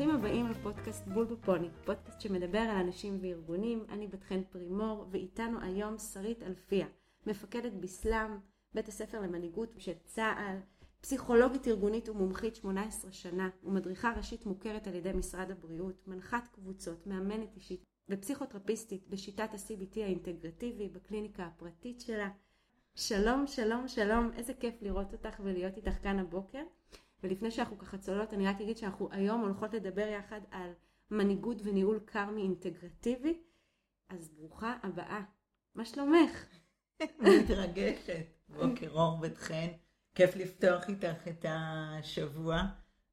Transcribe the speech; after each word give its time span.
ברוכים 0.00 0.18
הבאים 0.18 0.48
לפודקאסט 0.48 1.06
בול 1.06 1.24
בפוני, 1.24 1.68
פודקאסט 1.84 2.20
שמדבר 2.20 2.58
על 2.58 2.76
אנשים 2.76 3.18
וארגונים, 3.22 3.84
אני 3.88 4.06
בת 4.06 4.24
חן 4.24 4.42
פרימור, 4.50 5.06
ואיתנו 5.10 5.60
היום 5.60 5.98
שרית 5.98 6.42
אלפיה, 6.42 6.86
מפקדת 7.26 7.72
בסלאם, 7.72 8.38
בית 8.74 8.88
הספר 8.88 9.20
למנהיגות 9.20 9.68
של 9.78 9.92
צה"ל, 10.04 10.56
פסיכולוגית 11.00 11.68
ארגונית 11.68 12.08
ומומחית 12.08 12.56
18 12.56 13.12
שנה, 13.12 13.48
ומדריכה 13.64 14.12
ראשית 14.16 14.46
מוכרת 14.46 14.86
על 14.86 14.94
ידי 14.94 15.12
משרד 15.12 15.50
הבריאות, 15.50 16.08
מנחת 16.08 16.48
קבוצות, 16.52 17.06
מאמנת 17.06 17.56
אישית 17.56 17.84
ופסיכותרפיסטית 18.08 19.08
בשיטת 19.08 19.48
ה-CBT 19.52 20.00
האינטגרטיבי 20.00 20.88
בקליניקה 20.88 21.44
הפרטית 21.44 22.00
שלה. 22.00 22.30
שלום, 22.94 23.46
שלום, 23.46 23.88
שלום, 23.88 24.30
איזה 24.36 24.54
כיף 24.54 24.74
לראות 24.82 25.12
אותך 25.12 25.40
ולהיות 25.44 25.76
איתך 25.76 26.02
כאן 26.02 26.18
הבוקר. 26.18 26.62
ולפני 27.22 27.50
שאנחנו 27.50 27.78
ככה 27.78 27.98
צוללות, 27.98 28.34
אני 28.34 28.46
רק 28.46 28.60
אגיד 28.60 28.76
שאנחנו 28.76 29.08
היום 29.12 29.40
הולכות 29.40 29.74
לדבר 29.74 30.06
יחד 30.06 30.40
על 30.50 30.70
מנהיגות 31.10 31.56
וניהול 31.64 32.00
קרמי 32.04 32.42
אינטגרטיבי. 32.42 33.40
אז 34.08 34.28
ברוכה 34.28 34.76
הבאה. 34.82 35.22
מה 35.74 35.84
שלומך? 35.84 36.44
מתרגשת. 37.20 38.26
בוקר 38.48 38.90
אור 38.90 39.18
בת 39.18 39.38
חן. 39.38 39.68
כיף 40.14 40.36
לפתוח 40.36 40.88
איתך 40.88 41.28
את 41.28 41.44
השבוע, 41.48 42.62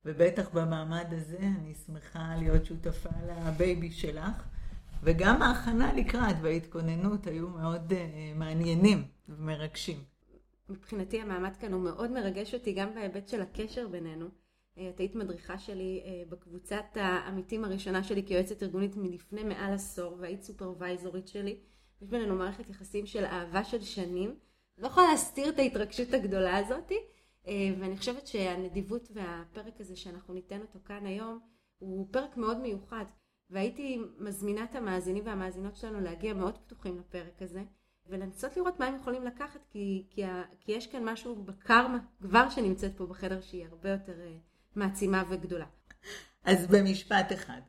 ובטח 0.06 0.50
במעמד 0.50 1.06
הזה 1.12 1.40
אני 1.40 1.74
שמחה 1.74 2.36
להיות 2.38 2.66
שותפה 2.66 3.10
לבייבי 3.28 3.92
שלך. 3.92 4.48
וגם 5.04 5.42
ההכנה 5.42 5.94
לקראת 5.94 6.36
וההתכוננות 6.42 7.28
היו 7.28 7.50
מאוד 7.50 7.92
uh, 7.92 7.96
מעניינים 8.36 9.08
ומרגשים. 9.30 10.03
מבחינתי 10.70 11.22
המעמד 11.22 11.56
כאן 11.60 11.73
הוא 11.73 11.82
מאוד 11.82 12.12
מרגש 12.12 12.54
אותי 12.54 12.73
גם 12.73 12.96
בהיבט 12.96 13.28
של 13.28 13.42
הקשר 13.42 13.88
בינינו. 13.88 14.28
אה, 14.78 14.90
את 14.90 15.00
היית 15.00 15.16
מדריכה 15.16 15.59
שלי 15.59 16.02
אה, 16.06 16.24
בקבוצת 16.30 16.86
העמיתים 16.96 17.66
הראשונה 17.66 18.04
שלי 18.04 18.24
כיועצת 18.26 18.64
ארגונית 18.64 18.96
מלפני 18.96 19.44
מעל 19.44 19.74
עשור 19.74 20.18
והיית 20.20 20.44
סופרוויזורית 20.44 21.28
שלי. 21.28 21.59
יש 22.02 22.09
בינינו 22.09 22.36
מערכת 22.36 22.70
יחסים 22.70 23.06
של 23.06 23.26
אהבה 23.26 23.64
של 23.64 23.82
שנים. 23.82 24.36
לא 24.78 24.88
יכולה 24.88 25.08
להסתיר 25.12 25.50
את 25.50 25.59
ההתרגשות 25.59 26.14
הגדולה 26.14 26.58
הזאת 26.58 26.92
אה, 27.48 27.54
ואני 27.80 27.98
חושבת 27.98 28.28
שהנדיבות 28.28 29.08
והפרק 29.14 29.81
הזה 29.81 29.96
שאנחנו 29.96 30.34
ניתן 30.34 30.62
אותו 30.62 30.80
כאן 30.86 31.06
היום 31.06 31.40
הוא 31.78 32.08
פרק 32.12 32.38
מאוד 32.38 32.58
מיוחד 32.58 33.06
והייתי 33.50 34.02
מזמינה 34.20 34.64
את 34.64 34.76
המאזינים 34.76 35.26
והמאזינות 35.26 35.76
שלנו 35.76 36.00
להגיע 36.00 36.34
מאוד 36.34 36.58
פתוחים 36.58 37.00
לפרק 37.00 37.42
הזה. 37.42 37.64
ולנסות 38.09 38.58
לראות 38.58 38.80
מה 38.80 38.86
הם 38.86 38.95
יכולים 38.95 39.23
לקחת, 39.23 39.59
כי, 39.69 40.03
כי, 40.09 40.23
כי 40.59 40.72
יש 40.72 40.88
כאן 40.88 41.03
משהו 41.03 41.36
בקרמה 41.36 41.97
כבר 42.22 42.50
שנמצאת 42.50 42.97
פה 42.97 43.05
בחדר 43.05 43.41
שהיא 43.41 43.66
הרבה 43.66 43.89
יותר 43.89 44.13
uh, 44.13 44.75
מעצימה 44.75 45.23
וגדולה. 45.30 45.66
אז 46.44 46.67
במשפט 46.67 47.33
אחד, 47.33 47.61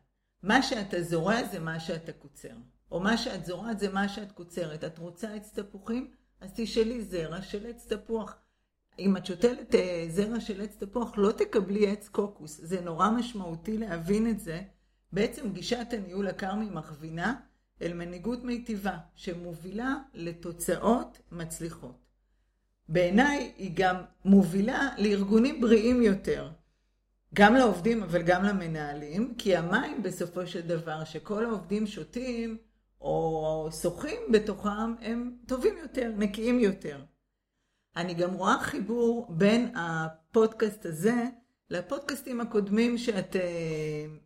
מה 0.43 0.63
שאתה 0.63 1.03
זורע 1.03 1.45
זה 1.45 1.59
מה 1.59 1.81
שאתה 1.81 2.13
קוצר, 2.13 2.55
או 2.91 3.01
מה 3.01 3.17
שאת 3.17 3.45
זורעת 3.45 3.79
זה 3.79 3.89
מה 3.93 4.09
שאת 4.09 4.33
קוצרת. 4.33 4.85
את 4.85 4.99
רוצה 4.99 5.35
עץ 5.35 5.59
תפוחים? 5.59 6.11
אז 6.41 6.53
תשאלי 6.55 7.03
זרע 7.03 7.43
של 7.43 7.67
עץ 7.67 7.93
תפוח. 7.93 8.37
אם 8.99 9.17
את 9.17 9.27
שותלת 9.27 9.75
uh, 9.75 9.79
זרע 10.09 10.41
של 10.41 10.61
עץ 10.61 10.77
תפוח, 10.77 11.13
לא 11.17 11.33
תקבלי 11.33 11.91
עץ 11.91 12.09
קוקוס. 12.09 12.61
זה 12.63 12.81
נורא 12.81 13.11
משמעותי 13.11 13.79
להבין 13.79 14.31
את 14.31 14.41
זה. 14.41 14.63
בעצם 15.13 15.53
גישת 15.53 15.87
הניהול 15.93 16.29
הקרמי 16.29 16.71
מכווינה 16.71 17.35
אל 17.83 17.93
מנהיגות 17.93 18.45
מיטיבה 18.45 18.99
שמובילה 19.15 19.95
לתוצאות 20.15 21.19
מצליחות. 21.33 22.09
בעיניי 22.89 23.53
היא 23.57 23.71
גם 23.75 23.97
מובילה 24.25 24.89
לארגונים 24.99 25.61
בריאים 25.61 26.03
יותר, 26.03 26.51
גם 27.35 27.55
לעובדים 27.55 28.03
אבל 28.03 28.23
גם 28.23 28.45
למנהלים, 28.45 29.35
כי 29.39 29.57
המים 29.57 30.03
בסופו 30.03 30.47
של 30.47 30.61
דבר 30.61 31.05
שכל 31.05 31.45
העובדים 31.45 31.87
שותים 31.87 32.59
או 33.01 33.69
שוחים 33.83 34.21
בתוכם 34.33 34.95
הם 35.01 35.37
טובים 35.47 35.75
יותר, 35.79 36.13
נקיים 36.17 36.61
יותר. 36.61 37.05
אני 37.97 38.15
גם 38.15 38.35
רואה 38.35 38.59
חיבור 38.61 39.27
בין 39.31 39.77
הפודקאסט 39.77 40.87
הזה 40.87 41.25
לפודקאסטים 41.71 42.41
הקודמים 42.41 42.99
שאת 42.99 43.37
אה, 43.37 43.43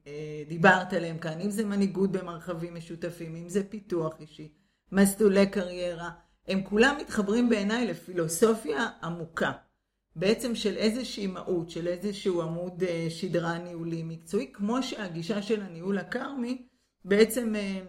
אה, 0.06 0.42
דיברת 0.48 0.92
עליהם 0.92 1.18
כאן, 1.18 1.40
אם 1.40 1.50
זה 1.50 1.64
מנהיגות 1.64 2.12
במרחבים 2.12 2.74
משותפים, 2.74 3.36
אם 3.36 3.48
זה 3.48 3.64
פיתוח 3.64 4.20
אישי, 4.20 4.52
מסלולי 4.92 5.46
קריירה, 5.46 6.10
הם 6.48 6.62
כולם 6.62 6.96
מתחברים 7.00 7.48
בעיניי 7.48 7.86
לפילוסופיה 7.86 8.88
עמוקה. 9.02 9.52
בעצם 10.16 10.54
של 10.54 10.76
איזושהי 10.76 11.26
מהות, 11.26 11.70
של 11.70 11.86
איזשהו 11.86 12.42
עמוד 12.42 12.82
אה, 12.82 13.06
שדרה 13.10 13.58
ניהולי 13.58 14.02
מקצועי, 14.02 14.52
כמו 14.52 14.82
שהגישה 14.82 15.42
של 15.42 15.62
הניהול 15.62 15.98
הקרמי 15.98 16.66
בעצם 17.04 17.56
אה, 17.56 17.80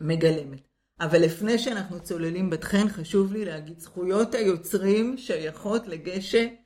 מגלמת. 0.00 0.60
אבל 1.00 1.22
לפני 1.22 1.58
שאנחנו 1.58 2.00
צוללים 2.00 2.50
בתכן, 2.50 2.88
חשוב 2.88 3.32
לי 3.32 3.44
להגיד, 3.44 3.80
זכויות 3.80 4.34
היוצרים 4.34 5.18
שייכות 5.18 5.86
לגשת 5.86 6.48
אה, 6.48 6.61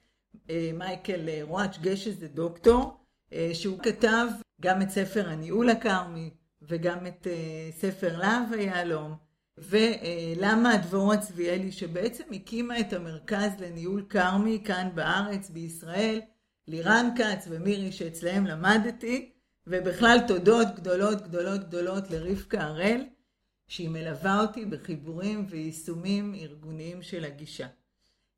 מייקל 0.74 1.28
אה, 1.28 1.40
רואץ' 1.42 1.78
גשע 1.78 2.10
זה 2.10 2.28
דוקטור, 2.28 2.96
אה, 3.32 3.50
שהוא 3.52 3.78
כתב 3.78 4.26
גם 4.60 4.82
את 4.82 4.90
ספר 4.90 5.28
הניהול 5.28 5.70
הכרמי 5.70 6.30
וגם 6.62 7.06
את 7.06 7.26
ספר 7.70 8.18
להב 8.18 8.52
היהלום, 8.52 9.14
ולמה 9.58 10.72
הדבורה 10.72 11.16
צביאלי 11.16 11.72
שבעצם 11.72 12.24
הקימה 12.32 12.80
את 12.80 12.92
המרכז 12.92 13.50
לניהול 13.60 14.06
כרמי 14.08 14.62
כאן 14.64 14.88
בארץ, 14.94 15.50
בישראל, 15.50 16.20
לירן 16.68 17.08
כץ 17.16 17.48
ומירי 17.50 17.92
שאצלהם 17.92 18.46
למדתי, 18.46 19.32
ובכלל 19.66 20.18
תודות 20.28 20.68
גדולות 20.76 21.22
גדולות 21.22 21.60
גדולות 21.60 22.10
לרבקה 22.10 22.62
הראל, 22.62 23.06
שהיא 23.68 23.88
מלווה 23.88 24.40
אותי 24.40 24.64
בחיבורים 24.64 25.46
ויישומים 25.48 26.34
ארגוניים 26.34 27.02
של 27.02 27.24
הגישה. 27.24 27.66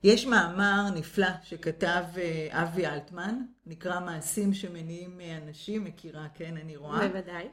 יש 0.04 0.26
מאמר 0.26 0.90
נפלא 0.94 1.28
שכתב 1.42 2.04
אה, 2.16 2.48
אבי 2.50 2.86
אלטמן, 2.86 3.34
נקרא 3.66 4.00
מעשים 4.00 4.54
שמניעים 4.54 5.20
אנשים, 5.42 5.84
מכירה, 5.84 6.26
כן, 6.34 6.56
אני 6.56 6.76
רואה. 6.76 7.08
בוודאי. 7.08 7.48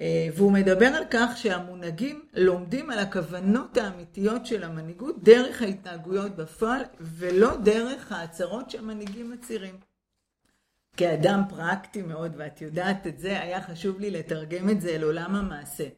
אה, 0.00 0.28
והוא 0.34 0.52
מדבר 0.52 0.86
על 0.86 1.04
כך 1.10 1.36
שהמונהגים 1.36 2.22
לומדים 2.32 2.90
על 2.90 2.98
הכוונות 2.98 3.76
האמיתיות 3.76 4.46
של 4.46 4.64
המנהיגות 4.64 5.22
דרך 5.22 5.62
ההתנהגויות 5.62 6.36
בפועל, 6.36 6.82
ולא 7.00 7.56
דרך 7.56 8.12
ההצהרות 8.12 8.70
שהמנהיגים 8.70 9.30
מצהירים. 9.30 9.74
כאדם 10.96 11.42
פרקטי 11.48 12.02
מאוד, 12.02 12.32
ואת 12.36 12.62
יודעת 12.62 13.06
את 13.06 13.18
זה, 13.18 13.42
היה 13.42 13.62
חשוב 13.62 14.00
לי 14.00 14.10
לתרגם 14.10 14.70
את 14.70 14.80
זה 14.80 14.88
אל 14.88 15.02
עולם 15.02 15.34
המעשה. 15.34 15.88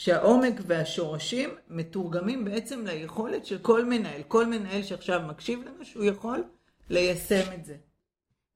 שהעומק 0.00 0.54
והשורשים 0.66 1.50
מתורגמים 1.68 2.44
בעצם 2.44 2.86
ליכולת 2.86 3.46
של 3.46 3.58
כל 3.58 3.84
מנהל. 3.84 4.22
כל 4.28 4.46
מנהל 4.46 4.82
שעכשיו 4.82 5.20
מקשיב 5.28 5.62
לנו, 5.62 5.84
שהוא 5.84 6.04
יכול 6.04 6.44
ליישם 6.90 7.52
את 7.54 7.64
זה. 7.64 7.76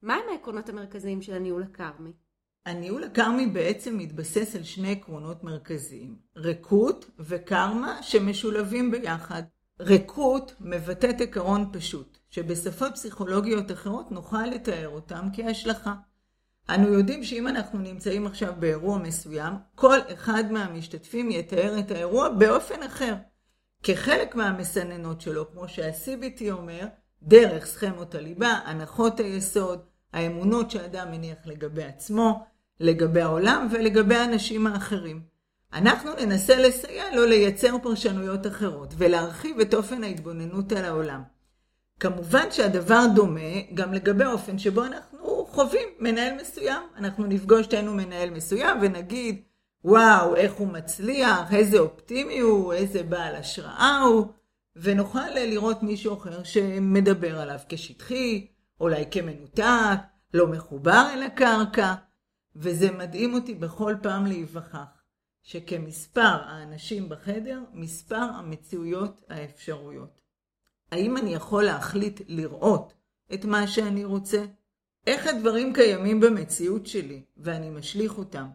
מה 0.01 0.13
הם 0.13 0.21
העקרונות 0.31 0.69
המרכזיים 0.69 1.21
של 1.21 1.33
הניהול 1.33 1.63
הכרמי? 1.63 2.11
הניהול 2.65 3.03
הכרמי 3.03 3.47
בעצם 3.47 3.97
מתבסס 3.97 4.55
על 4.55 4.63
שני 4.63 4.91
עקרונות 4.91 5.43
מרכזיים, 5.43 6.15
ריקות 6.35 7.09
וקרמה 7.19 8.03
שמשולבים 8.03 8.91
ביחד. 8.91 9.43
ריקות 9.79 10.55
מבטאת 10.59 11.21
עקרון 11.21 11.69
פשוט, 11.73 12.17
שבשפות 12.29 12.93
פסיכולוגיות 12.93 13.71
אחרות 13.71 14.11
נוכל 14.11 14.45
לתאר 14.45 14.89
אותם 14.89 15.27
כהשלכה. 15.33 15.93
אנו 16.69 16.93
יודעים 16.93 17.23
שאם 17.23 17.47
אנחנו 17.47 17.79
נמצאים 17.79 18.27
עכשיו 18.27 18.53
באירוע 18.59 18.97
מסוים, 18.97 19.53
כל 19.75 19.99
אחד 20.13 20.51
מהמשתתפים 20.51 21.31
יתאר 21.31 21.79
את 21.79 21.91
האירוע 21.91 22.29
באופן 22.29 22.83
אחר. 22.83 23.15
כחלק 23.83 24.35
מהמסננות 24.35 25.21
שלו, 25.21 25.51
כמו 25.51 25.67
שה-CBT 25.67 26.51
אומר, 26.51 26.87
דרך 27.23 27.65
סכמות 27.65 28.15
הליבה, 28.15 28.59
הנחות 28.65 29.19
היסוד, 29.19 29.79
האמונות 30.13 30.71
שאדם 30.71 31.11
מניח 31.11 31.37
לגבי 31.45 31.83
עצמו, 31.83 32.45
לגבי 32.79 33.21
העולם 33.21 33.67
ולגבי 33.71 34.15
האנשים 34.15 34.67
האחרים. 34.67 35.21
אנחנו 35.73 36.11
ננסה 36.19 36.55
לסייע 36.55 37.15
לו 37.15 37.25
לייצר 37.25 37.75
פרשנויות 37.83 38.47
אחרות 38.47 38.93
ולהרחיב 38.97 39.59
את 39.59 39.73
אופן 39.73 40.03
ההתבוננות 40.03 40.71
על 40.71 40.85
העולם. 40.85 41.21
כמובן 41.99 42.51
שהדבר 42.51 43.01
דומה 43.15 43.61
גם 43.73 43.93
לגבי 43.93 44.23
האופן 44.23 44.57
שבו 44.57 44.83
אנחנו 44.85 45.19
חווים 45.55 45.87
מנהל 45.99 46.41
מסוים. 46.41 46.83
אנחנו 46.95 47.25
נפגוש 47.25 47.65
שתינו 47.65 47.93
מנהל 47.93 48.29
מסוים 48.29 48.77
ונגיד, 48.81 49.41
וואו, 49.83 50.35
איך 50.35 50.53
הוא 50.53 50.67
מצליח, 50.67 51.53
איזה 51.53 51.79
אופטימי 51.79 52.39
הוא, 52.39 52.73
איזה 52.73 53.03
בעל 53.03 53.35
השראה 53.35 53.99
הוא, 53.99 54.25
ונוכל 54.75 55.29
לראות 55.29 55.83
מישהו 55.83 56.13
אחר 56.17 56.43
שמדבר 56.43 57.39
עליו 57.39 57.59
כשטחי, 57.69 58.47
אולי 58.79 59.05
כמנותק, 59.11 59.99
לא 60.33 60.47
מחובר 60.47 61.07
אל 61.13 61.23
הקרקע, 61.23 61.93
וזה 62.55 62.91
מדהים 62.91 63.33
אותי 63.33 63.53
בכל 63.53 63.95
פעם 64.01 64.25
להיווכח, 64.25 65.03
שכמספר 65.43 66.41
האנשים 66.45 67.09
בחדר, 67.09 67.59
מספר 67.73 68.15
המציאויות 68.15 69.21
האפשרויות. 69.29 70.21
האם 70.91 71.17
אני 71.17 71.33
יכול 71.33 71.63
להחליט 71.63 72.21
לראות 72.27 72.93
את 73.33 73.45
מה 73.45 73.67
שאני 73.67 74.05
רוצה? 74.05 74.45
איך 75.07 75.27
הדברים 75.27 75.73
קיימים 75.73 76.19
במציאות 76.19 76.85
שלי, 76.85 77.23
ואני 77.37 77.69
משליך 77.69 78.17
אותם. 78.17 78.47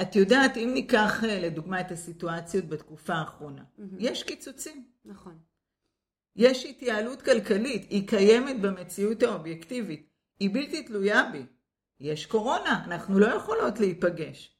את 0.00 0.16
יודעת, 0.16 0.56
אם 0.56 0.70
ניקח 0.74 1.24
אה, 1.24 1.40
לדוגמה 1.40 1.80
את 1.80 1.90
הסיטואציות 1.90 2.68
בתקופה 2.68 3.14
האחרונה, 3.14 3.62
mm-hmm. 3.62 3.82
יש 3.98 4.22
קיצוצים. 4.22 4.84
נכון. 5.04 5.38
יש 6.36 6.66
התייעלות 6.66 7.22
כלכלית, 7.22 7.90
היא 7.90 8.08
קיימת 8.08 8.60
במציאות 8.60 9.22
האובייקטיבית, 9.22 10.08
היא 10.40 10.50
בלתי 10.52 10.82
תלויה 10.82 11.30
בי. 11.32 11.46
יש 12.00 12.26
קורונה, 12.26 12.84
אנחנו 12.86 13.18
לא 13.18 13.26
יכולות 13.26 13.80
להיפגש. 13.80 14.56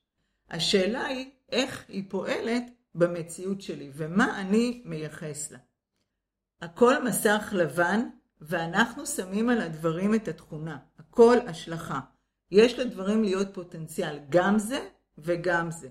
השאלה 0.51 1.07
היא 1.07 1.31
איך 1.53 1.85
היא 1.89 2.05
פועלת 2.09 2.65
במציאות 2.95 3.61
שלי 3.61 3.91
ומה 3.95 4.41
אני 4.41 4.83
מייחס 4.85 5.51
לה. 5.51 5.59
הכל 6.61 7.05
מסך 7.05 7.53
לבן 7.53 8.09
ואנחנו 8.41 9.07
שמים 9.07 9.49
על 9.49 9.61
הדברים 9.61 10.15
את 10.15 10.29
התכונה, 10.29 10.79
הכל 11.15 11.37
השלכה. 11.47 12.01
יש 12.51 12.79
לדברים 12.79 13.25
להיות 13.25 13.55
פוטנציאל, 13.55 14.19
גם 14.31 14.59
זה 14.59 14.89
וגם 15.19 15.71
זה. 15.71 15.89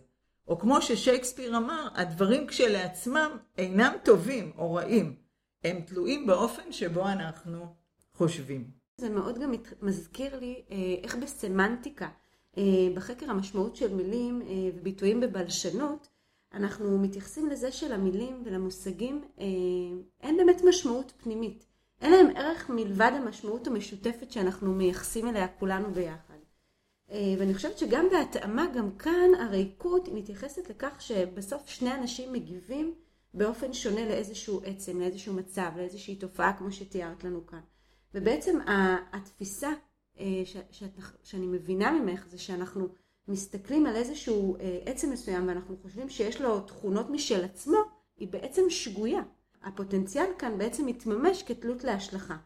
או 0.47 0.59
כמו 0.59 0.81
ששייקספיר 0.81 1.57
אמר, 1.57 1.87
הדברים 1.95 2.47
כשלעצמם 2.47 3.37
אינם 3.57 3.93
טובים 4.03 4.51
או 4.57 4.73
רעים, 4.73 5.15
הם 5.63 5.81
תלויים 5.81 6.27
באופן 6.27 6.71
שבו 6.71 7.07
אנחנו 7.07 7.65
חושבים. 8.13 8.71
זה 8.97 9.09
מאוד 9.09 9.39
גם 9.39 9.51
מזכיר 9.81 10.39
לי 10.39 10.61
אה, 10.71 10.77
איך 11.03 11.15
בסמנטיקה, 11.15 12.09
אה, 12.57 12.63
בחקר 12.95 13.29
המשמעות 13.29 13.75
של 13.75 13.95
מילים 13.95 14.41
אה, 14.41 14.47
וביטויים 14.75 15.19
בבלשנות, 15.19 16.07
אנחנו 16.53 16.99
מתייחסים 16.99 17.49
לזה 17.49 17.71
שלמילים 17.71 18.43
ולמושגים 18.45 19.21
אין 20.21 20.37
באמת 20.37 20.61
משמעות 20.69 21.13
פנימית. 21.23 21.65
אין 22.03 22.11
להם 22.11 22.27
ערך 22.35 22.69
מלבד 22.69 23.11
המשמעות 23.15 23.67
המשותפת 23.67 24.31
שאנחנו 24.31 24.73
מייחסים 24.73 25.27
אליה 25.27 25.47
כולנו 25.47 25.91
ביחד. 25.91 26.33
ואני 27.09 27.53
חושבת 27.53 27.77
שגם 27.77 28.05
בהתאמה, 28.11 28.65
גם 28.75 28.91
כאן 28.91 29.29
הריקות 29.39 30.09
מתייחסת 30.13 30.69
לכך 30.69 31.01
שבסוף 31.01 31.67
שני 31.67 31.95
אנשים 31.95 32.33
מגיבים 32.33 32.93
באופן 33.33 33.73
שונה 33.73 34.05
לאיזשהו 34.05 34.61
עצם, 34.65 34.99
לאיזשהו 34.99 35.33
מצב, 35.33 35.71
לאיזושהי 35.77 36.15
תופעה 36.15 36.53
כמו 36.57 36.71
שתיארת 36.71 37.23
לנו 37.23 37.47
כאן. 37.47 37.59
ובעצם 38.13 38.59
התפיסה 39.13 39.73
אה, 40.19 40.43
שאני 41.23 41.47
מבינה 41.47 41.91
ממך 41.91 42.25
זה 42.29 42.37
שאנחנו 42.37 42.87
מסתכלים 43.27 43.85
על 43.85 43.95
איזשהו 43.95 44.57
אה, 44.59 44.79
עצם 44.85 45.11
מסוים 45.11 45.47
ואנחנו 45.47 45.77
חושבים 45.81 46.09
שיש 46.09 46.41
לו 46.41 46.61
תכונות 46.61 47.09
משל 47.09 47.43
עצמו, 47.43 47.77
היא 48.17 48.27
בעצם 48.27 48.61
שגויה. 48.69 49.21
הפוטנציאל 49.63 50.25
כאן 50.39 50.57
בעצם 50.57 50.85
מתממש 50.85 51.43
כתלות 51.43 51.83
להשלכה. 51.83 52.37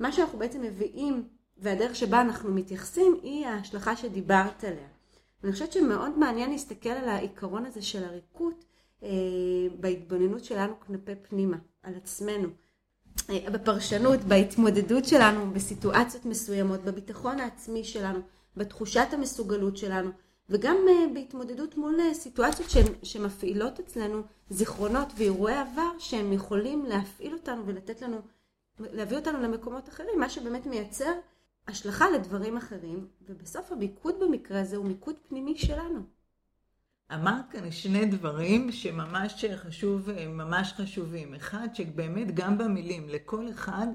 מה 0.00 0.12
שאנחנו 0.12 0.38
בעצם 0.38 0.62
מביאים 0.62 1.28
והדרך 1.56 1.96
שבה 1.96 2.20
אנחנו 2.20 2.54
מתייחסים 2.54 3.20
היא 3.22 3.46
ההשלכה 3.46 3.96
שדיברת 3.96 4.64
עליה. 4.64 4.88
אני 5.44 5.52
חושבת 5.52 5.72
שמאוד 5.72 6.18
מעניין 6.18 6.50
להסתכל 6.50 6.88
על 6.88 7.08
העיקרון 7.08 7.66
הזה 7.66 7.82
של 7.82 8.04
הריקות 8.04 8.64
אה, 9.02 9.08
בהתבוננות 9.80 10.44
שלנו 10.44 10.74
כלפי 10.80 11.12
פנימה, 11.28 11.56
על 11.82 11.94
עצמנו. 11.96 12.48
אה, 13.30 13.50
בפרשנות, 13.50 14.20
בהתמודדות 14.20 15.04
שלנו, 15.04 15.50
בסיטואציות 15.50 16.24
מסוימות, 16.24 16.80
בביטחון 16.80 17.40
העצמי 17.40 17.84
שלנו, 17.84 18.18
בתחושת 18.56 19.06
המסוגלות 19.12 19.76
שלנו, 19.76 20.10
וגם 20.48 20.76
אה, 20.88 21.14
בהתמודדות 21.14 21.76
מול 21.76 22.00
אה, 22.00 22.14
סיטואציות 22.14 22.68
שמפעילות 23.02 23.80
אצלנו 23.80 24.22
זיכרונות 24.50 25.12
ואירועי 25.16 25.54
עבר 25.54 25.98
שהם 25.98 26.32
יכולים 26.32 26.86
להפעיל 26.86 27.32
אותנו 27.32 27.66
ולתת 27.66 28.02
לנו, 28.02 28.20
להביא 28.78 29.16
אותנו 29.16 29.40
למקומות 29.40 29.88
אחרים, 29.88 30.20
מה 30.20 30.30
שבאמת 30.30 30.66
מייצר 30.66 31.12
השלכה 31.68 32.10
לדברים 32.10 32.56
אחרים, 32.56 33.06
ובסוף 33.28 33.72
המיקוד 33.72 34.14
במקרה 34.20 34.60
הזה 34.60 34.76
הוא 34.76 34.86
מיקוד 34.86 35.16
פנימי 35.28 35.58
שלנו. 35.58 36.00
אמרת 37.14 37.50
כאן 37.50 37.70
שני 37.70 38.06
דברים 38.06 38.72
שממש 38.72 39.44
חשוב, 39.56 40.10
ממש 40.28 40.72
חשובים. 40.72 41.34
אחד, 41.34 41.68
שבאמת 41.74 42.34
גם 42.34 42.58
במילים, 42.58 43.08
לכל 43.08 43.50
אחד 43.50 43.86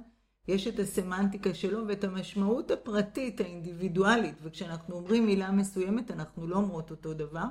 יש 0.50 0.68
את 0.68 0.80
הסמנטיקה 0.80 1.54
שלו 1.54 1.88
ואת 1.88 2.04
המשמעות 2.04 2.72
הפרטית, 2.72 3.42
האינדיבידואלית, 3.42 4.36
וכשאנחנו 4.42 4.96
אומרים 4.96 5.26
מילה 5.26 5.52
מסוימת, 5.52 6.12
אנחנו 6.12 6.48
לא 6.48 6.56
אומרות 6.56 6.92
אותו 6.92 7.14
דבר, 7.14 7.46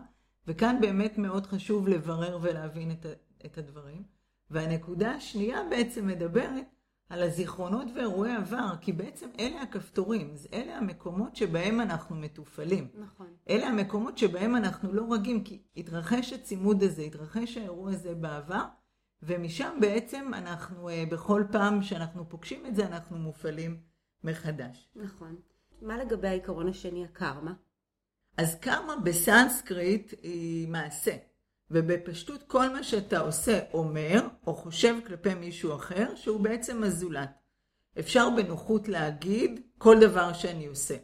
וכאן 0.47 0.77
באמת 0.81 1.19
מאוד 1.19 1.47
חשוב 1.47 1.89
לברר 1.89 2.39
ולהבין 2.43 2.91
את, 2.91 3.07
את 3.47 3.59
הדברים. 3.59 4.03
והנקודה 4.51 5.11
השנייה 5.11 5.61
בעצם 5.71 6.07
מדברת 6.07 6.65
על 7.09 7.23
הזיכרונות 7.23 7.87
ואירועי 7.95 8.37
עבר, 8.37 8.75
כי 8.81 8.93
בעצם 8.93 9.29
אלה 9.41 9.63
הכפתורים, 9.63 10.35
אלה 10.53 10.79
המקומות 10.79 11.37
שבהם 11.37 11.81
אנחנו 11.81 12.17
מתופעלים. 12.17 12.89
נכון. 12.99 13.27
אלה 13.49 13.69
המקומות 13.69 14.19
שבהם 14.19 14.57
אנחנו 14.57 14.93
לא 14.93 15.07
רגים, 15.11 15.45
כי 15.45 15.63
התרחש 15.77 16.33
הצימוד 16.33 16.83
הזה, 16.83 17.03
התרחש 17.03 17.57
האירוע 17.57 17.91
הזה 17.91 18.15
בעבר, 18.15 18.65
ומשם 19.23 19.79
בעצם 19.81 20.31
אנחנו, 20.35 20.89
אה, 20.89 21.05
בכל 21.11 21.45
פעם 21.53 21.83
שאנחנו 21.83 22.29
פוגשים 22.29 22.67
את 22.67 22.75
זה, 22.75 22.87
אנחנו 22.87 23.19
מופעלים 23.19 23.81
מחדש. 24.25 24.89
נכון. 24.97 25.37
מה 25.83 25.97
לגבי 25.97 26.29
העיקרון 26.29 26.69
השני, 26.69 27.05
הקרמה? 27.05 27.53
אז 28.37 28.55
קרמה 28.55 28.97
בסנסקריט 28.97 30.15
היא 30.23 30.69
מעשה. 30.69 31.17
ובפשטות 31.71 32.43
כל 32.43 32.69
מה 32.69 32.83
שאתה 32.83 33.19
עושה 33.19 33.61
אומר 33.73 34.29
או 34.47 34.55
חושב 34.55 34.95
כלפי 35.07 35.35
מישהו 35.35 35.75
אחר 35.75 36.15
שהוא 36.15 36.41
בעצם 36.41 36.83
הזולת. 36.83 37.31
אפשר 37.99 38.29
בנוחות 38.37 38.89
להגיד 38.89 39.61
כל 39.79 40.01
דבר 40.01 40.33
שאני 40.33 40.67
עושה. 40.67 40.97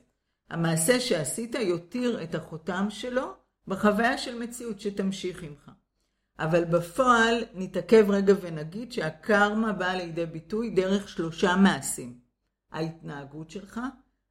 המעשה 0.51 1.01
שעשית 1.01 1.55
יותיר 1.55 2.23
את 2.23 2.35
החותם 2.35 2.87
שלו 2.91 3.35
בחוויה 3.69 4.19
של 4.19 4.39
מציאות 4.39 4.81
שתמשיך 4.81 5.43
עמך. 5.43 5.71
אבל 6.39 6.65
בפועל 6.65 7.45
נתעכב 7.55 8.11
רגע 8.11 8.35
ונגיד 8.41 8.93
שהקרמה 8.93 9.73
באה 9.73 9.97
לידי 9.97 10.27
ביטוי 10.27 10.71
דרך 10.71 11.09
שלושה 11.09 11.57
מעשים. 11.57 12.19
ההתנהגות 12.71 13.51
שלך, 13.51 13.81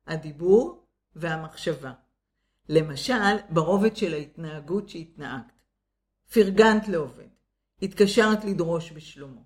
הדיבור 0.07 0.87
והמחשבה. 1.15 1.91
למשל, 2.69 3.35
ברובד 3.49 3.95
של 3.95 4.13
ההתנהגות 4.13 4.89
שהתנהגת. 4.89 5.53
פרגנת 6.33 6.87
לעובד, 6.87 7.27
התקשרת 7.81 8.45
לדרוש 8.45 8.91
בשלומו. 8.91 9.43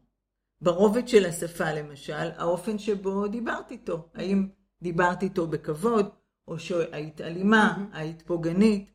ברובד 0.61 1.07
של 1.07 1.25
השפה 1.25 1.71
למשל, 1.71 2.31
האופן 2.37 2.77
שבו 2.77 3.27
דיברת 3.27 3.71
איתו, 3.71 4.09
האם 4.13 4.47
דיברת 4.81 5.23
איתו 5.23 5.47
בכבוד, 5.47 6.09
או 6.47 6.59
שהיית 6.59 7.21
אלימה, 7.21 7.77
mm-hmm. 7.77 7.97
היית 7.97 8.21
פוגענית, 8.21 8.91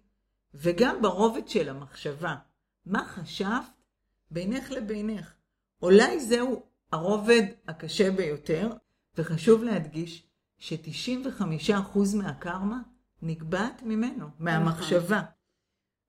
וגם 0.55 1.03
ברובד 1.03 1.49
של 1.49 1.69
המחשבה, 1.69 2.37
מה 2.87 3.05
חשבת 3.05 3.83
בינך 4.31 4.71
לבינך? 4.71 5.35
אולי 5.83 6.21
זהו 6.21 6.63
הרובד 6.93 7.43
הקשה 7.69 8.11
ביותר, 8.11 8.71
וחשוב 9.17 9.65
להדגיש 9.65 10.27
ש-95% 10.59 11.99
מהקרמה 12.17 12.81
נקבעת 13.23 13.83
ממנו, 13.83 14.27
מהמחשבה. 14.39 15.23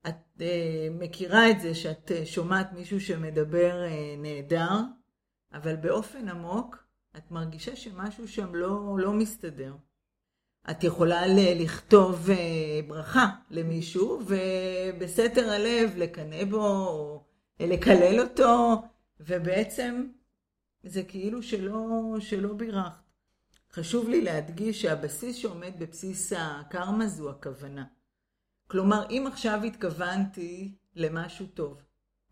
את 0.08 0.14
uh, 0.38 0.42
מכירה 0.90 1.50
את 1.50 1.60
זה 1.60 1.74
שאת 1.74 2.10
uh, 2.10 2.26
שומעת 2.26 2.72
מישהו 2.72 3.00
שמדבר 3.00 3.86
uh, 3.86 4.20
נהדר, 4.22 4.80
אבל 5.52 5.76
באופן 5.76 6.28
עמוק 6.28 6.84
את 7.16 7.30
מרגישה 7.30 7.76
שמשהו 7.76 8.28
שם 8.28 8.54
לא, 8.54 8.98
לא 8.98 9.12
מסתדר. 9.12 9.74
את 10.70 10.84
יכולה 10.84 11.26
ל- 11.26 11.62
לכתוב 11.62 12.28
uh, 12.30 12.88
ברכה 12.88 13.26
למישהו 13.50 14.20
ובסתר 14.26 15.50
הלב 15.50 15.96
לקנא 15.96 16.44
בו 16.44 16.86
או 16.86 17.24
לקלל 17.60 18.20
אותו, 18.20 18.82
ובעצם 19.20 20.06
זה 20.82 21.02
כאילו 21.02 21.42
שלא, 21.42 22.16
שלא 22.20 22.52
בירכת. 22.52 23.04
חשוב 23.72 24.08
לי 24.08 24.20
להדגיש 24.20 24.82
שהבסיס 24.82 25.36
שעומד 25.36 25.72
בבסיס 25.78 26.32
הקרמה 26.36 27.06
זו 27.06 27.30
הכוונה. 27.30 27.84
כלומר, 28.66 29.06
אם 29.10 29.24
עכשיו 29.32 29.62
התכוונתי 29.62 30.74
למשהו 30.94 31.46
טוב, 31.46 31.82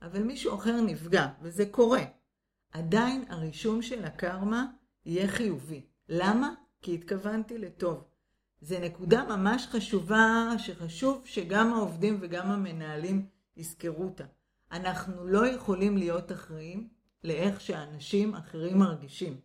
אבל 0.02 0.22
מישהו 0.22 0.54
אחר 0.54 0.80
נפגע, 0.80 1.26
וזה 1.42 1.66
קורה, 1.66 2.04
עדיין 2.72 3.24
הרישום 3.28 3.82
של 3.82 4.04
הקרמה 4.04 4.66
יהיה 5.04 5.28
חיובי. 5.28 5.86
למה? 6.08 6.54
כי 6.82 6.94
התכוונתי 6.94 7.58
לטוב. 7.58 8.04
זו 8.62 8.78
נקודה 8.80 9.24
ממש 9.24 9.66
חשובה, 9.66 10.48
שחשוב 10.58 11.22
שגם 11.24 11.72
העובדים 11.72 12.18
וגם 12.20 12.50
המנהלים 12.50 13.26
יזכרו 13.56 14.04
אותה. 14.04 14.24
אנחנו 14.72 15.26
לא 15.26 15.46
יכולים 15.46 15.96
להיות 15.96 16.32
אחראים 16.32 16.88
לאיך 17.24 17.60
שאנשים 17.60 18.34
אחרים 18.34 18.78
מרגישים. 18.78 19.40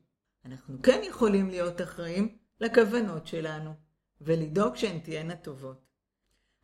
אנחנו 0.45 0.81
כן 0.83 1.01
יכולים 1.03 1.50
להיות 1.50 1.81
אחראים 1.81 2.38
לכוונות 2.62 3.27
שלנו, 3.27 3.74
ולדאוג 4.21 4.75
שהן 4.75 5.00
תהיינה 5.00 5.36
טובות. 5.36 5.86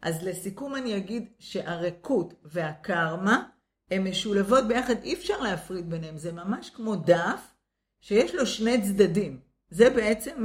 אז 0.02 0.24
לסיכום 0.24 0.76
אני 0.76 0.98
אגיד 0.98 1.30
שהריקות 1.40 2.34
והקרמה 2.44 3.44
הן 3.92 4.08
משולבות 4.08 4.68
ביחד, 4.68 5.04
אי 5.04 5.14
אפשר 5.14 5.40
להפריד 5.40 5.90
ביניהם, 5.90 6.18
זה 6.18 6.32
ממש 6.32 6.70
כמו 6.70 6.96
דף 6.96 7.54
שיש 8.02 8.36
לו 8.36 8.46
שני 8.46 8.82
צדדים. 8.82 9.40
זה 9.74 9.90
בעצם 9.90 10.44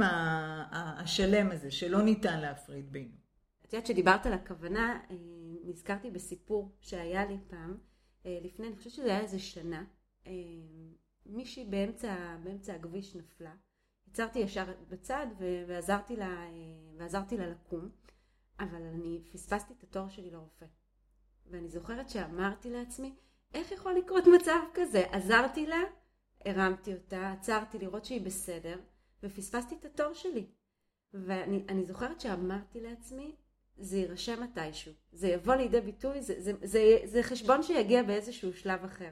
השלם 0.71 1.51
הזה, 1.51 1.71
שלא 1.71 2.01
ניתן 2.01 2.39
להפריד 2.39 2.91
בינו. 2.91 3.15
את 3.65 3.73
יודעת 3.73 3.87
שדיברת 3.87 4.25
על 4.25 4.33
הכוונה, 4.33 4.99
אה, 5.09 5.15
נזכרתי 5.63 6.11
בסיפור 6.11 6.75
שהיה 6.81 7.25
לי 7.25 7.37
פעם, 7.47 7.77
אה, 8.25 8.39
לפני, 8.41 8.67
אני 8.67 8.75
חושבת 8.75 8.93
שזה 8.93 9.05
היה 9.05 9.19
איזה 9.19 9.39
שנה, 9.39 9.83
אה, 10.27 10.31
מישהי 11.25 11.65
באמצע, 11.65 12.37
באמצע 12.43 12.73
הכביש 12.73 13.15
נפלה, 13.15 13.53
עצרתי 14.11 14.39
ישר 14.39 14.65
בצד 14.89 15.27
ועזרתי 15.67 16.15
לה, 16.15 16.45
ועזרתי 16.97 17.37
לה 17.37 17.47
לקום, 17.47 17.89
אבל 18.59 18.81
אני 18.81 19.21
פספסתי 19.31 19.73
את 19.77 19.83
התור 19.83 20.09
שלי 20.09 20.31
לרופא. 20.31 20.65
ואני 21.51 21.69
זוכרת 21.69 22.09
שאמרתי 22.09 22.69
לעצמי, 22.69 23.15
איך 23.53 23.71
יכול 23.71 23.93
לקרות 23.93 24.23
מצב 24.35 24.59
כזה? 24.73 25.03
עזרתי 25.11 25.65
לה, 25.67 25.81
הרמתי 26.45 26.93
אותה, 26.93 27.31
עצרתי 27.31 27.79
לראות 27.79 28.05
שהיא 28.05 28.21
בסדר, 28.21 28.79
ופספסתי 29.23 29.75
את 29.75 29.85
התור 29.85 30.13
שלי. 30.13 30.45
ואני 31.13 31.85
זוכרת 31.85 32.21
שאמרתי 32.21 32.81
לעצמי, 32.81 33.35
זה 33.77 33.97
יירשם 33.97 34.43
מתישהו, 34.43 34.93
זה 35.11 35.27
יבוא 35.27 35.55
לידי 35.55 35.81
ביטוי, 35.81 36.21
זה, 36.21 36.33
זה, 36.37 36.51
זה, 36.63 36.97
זה 37.05 37.23
חשבון 37.23 37.63
שיגיע 37.63 38.03
באיזשהו 38.03 38.53
שלב 38.53 38.83
אחר. 38.83 39.11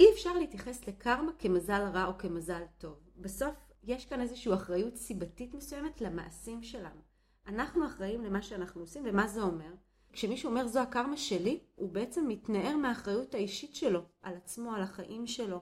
אי 0.00 0.06
אפשר 0.12 0.34
להתייחס 0.34 0.88
לקרמה 0.88 1.32
כמזל 1.38 1.82
רע 1.94 2.06
או 2.06 2.18
כמזל 2.18 2.62
טוב. 2.78 2.98
בסוף 3.16 3.54
יש 3.82 4.06
כאן 4.06 4.20
איזושהי 4.20 4.54
אחריות 4.54 4.96
סיבתית 4.96 5.54
מסוימת 5.54 6.00
למעשים 6.00 6.62
שלנו. 6.62 7.00
אנחנו 7.46 7.86
אחראים 7.86 8.24
למה 8.24 8.42
שאנחנו 8.42 8.80
עושים, 8.80 9.02
ומה 9.06 9.28
זה 9.28 9.42
אומר? 9.42 9.72
כשמישהו 10.12 10.50
אומר 10.50 10.66
זו 10.66 10.80
הקרמה 10.80 11.16
שלי, 11.16 11.60
הוא 11.74 11.90
בעצם 11.92 12.28
מתנער 12.28 12.76
מהאחריות 12.76 13.34
האישית 13.34 13.74
שלו, 13.74 14.02
על 14.22 14.34
עצמו, 14.36 14.74
על 14.74 14.82
החיים 14.82 15.26
שלו. 15.26 15.60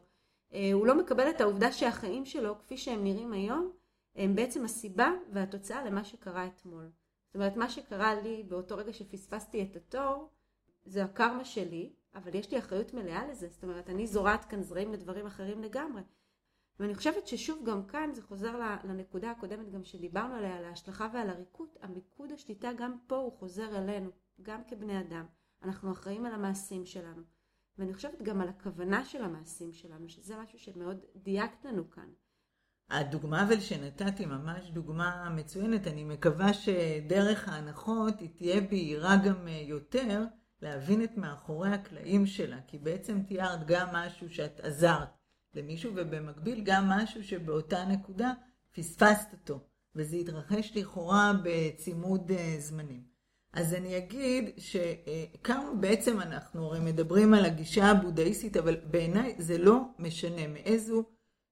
אה, 0.53 0.71
הוא 0.73 0.87
לא 0.87 0.99
מקבל 0.99 1.31
את 1.31 1.41
העובדה 1.41 1.73
שהחיים 1.73 2.25
שלו, 2.25 2.59
כפי 2.59 2.77
שהם 2.77 3.05
נראים 3.05 3.33
היום, 3.33 3.73
הם 4.15 4.35
בעצם 4.35 4.65
הסיבה 4.65 5.13
והתוצאה 5.33 5.85
למה 5.85 6.05
שקרה 6.05 6.47
אתמול. 6.47 6.91
זאת 7.27 7.35
אומרת, 7.35 7.57
מה 7.57 7.69
שקרה 7.69 8.15
לי 8.15 8.43
באותו 8.49 8.77
רגע 8.77 8.93
שפספסתי 8.93 9.63
את 9.63 9.77
התור, 9.77 10.31
זה 10.85 11.05
הקרמה 11.05 11.45
שלי, 11.45 11.93
אבל 12.15 12.35
יש 12.35 12.51
לי 12.51 12.59
אחריות 12.59 12.95
מלאה 12.95 13.27
לזה. 13.27 13.49
זאת 13.49 13.63
אומרת, 13.63 13.91
אני 13.91 14.07
זורעת 14.07 14.45
כאן 14.45 14.63
זרעים 14.63 14.93
לדברים 14.93 15.27
אחרים 15.27 15.63
לגמרי. 15.63 16.03
ואני 16.81 16.95
חושבת 16.95 17.27
ששוב, 17.27 17.65
גם 17.65 17.87
כאן 17.87 18.11
זה 18.15 18.23
חוזר 18.23 18.79
לנקודה 18.85 19.31
הקודמת 19.31 19.71
גם 19.71 19.85
שדיברנו 19.85 20.35
עליה, 20.35 20.57
על 20.57 20.65
ההשלכה 20.65 21.09
ועל 21.13 21.31
הריקוד. 21.31 21.69
המיקוד 21.81 22.33
השליטה 22.33 22.73
גם 22.73 22.99
פה 23.07 23.17
הוא 23.17 23.33
חוזר 23.33 23.79
אלינו, 23.79 24.11
גם 24.43 24.65
כבני 24.65 25.01
אדם. 25.01 25.27
אנחנו 25.63 25.93
אחראים 25.93 26.27
על 26.27 26.35
המעשים 26.35 26.87
שלנו. 26.87 27.23
ואני 27.79 27.95
חושבת 27.95 28.23
גם 28.23 28.41
על 28.41 28.49
הכוונה 28.49 29.05
של 29.05 29.25
המעשים 29.25 29.73
שלנו, 29.73 30.09
שזה 30.09 30.37
משהו 30.37 30.59
שמאוד 30.59 31.05
דייקת 31.17 31.65
לנו 31.65 31.91
כאן. 31.91 32.13
הדוגמה 32.91 33.43
אבל 33.43 33.61
שנתתי 33.61 34.27
ממש 34.27 34.71
דוגמה 34.71 35.31
מצוינת, 35.37 35.87
אני 35.87 36.05
מקווה 36.05 36.53
שדרך 36.53 37.49
ההנחות 37.49 38.21
היא 38.21 38.29
תהיה 38.37 38.61
בהירה 38.61 39.17
גם 39.17 39.49
אה, 39.49 39.63
יותר 39.67 40.25
להבין 40.63 41.05
את 41.05 41.17
מאחורי 41.17 41.71
הקלעים 41.71 42.27
שלה, 42.27 42.59
כי 42.67 42.79
בעצם 42.79 43.23
תיארת 43.23 43.67
גם 43.67 43.89
משהו 43.93 44.31
שאת 44.31 44.61
עזרת 44.61 45.09
למישהו 45.55 45.93
ובמקביל 45.97 46.61
גם 46.65 46.89
משהו 46.89 47.25
שבאותה 47.25 47.85
נקודה 47.85 48.33
פספסת 48.75 49.33
אותו, 49.33 49.61
וזה 49.97 50.17
התרחש 50.17 50.77
לכאורה 50.77 51.33
בצימוד 51.43 52.31
אה, 52.31 52.55
זמנים. 52.59 53.11
אז 53.53 53.75
אני 53.75 53.99
אגיד 53.99 54.51
שכמה 54.59 55.75
בעצם 55.81 56.21
אנחנו 56.21 56.67
הרי 56.67 56.81
מדברים 56.81 57.35
על 57.35 57.45
הגישה 57.45 57.85
הבודהיסטית, 57.85 58.57
אבל 58.57 58.77
בעיניי 58.91 59.35
זה 59.39 59.59
לא 59.59 59.81
משנה 59.99 60.47
מאיזו 60.47 61.05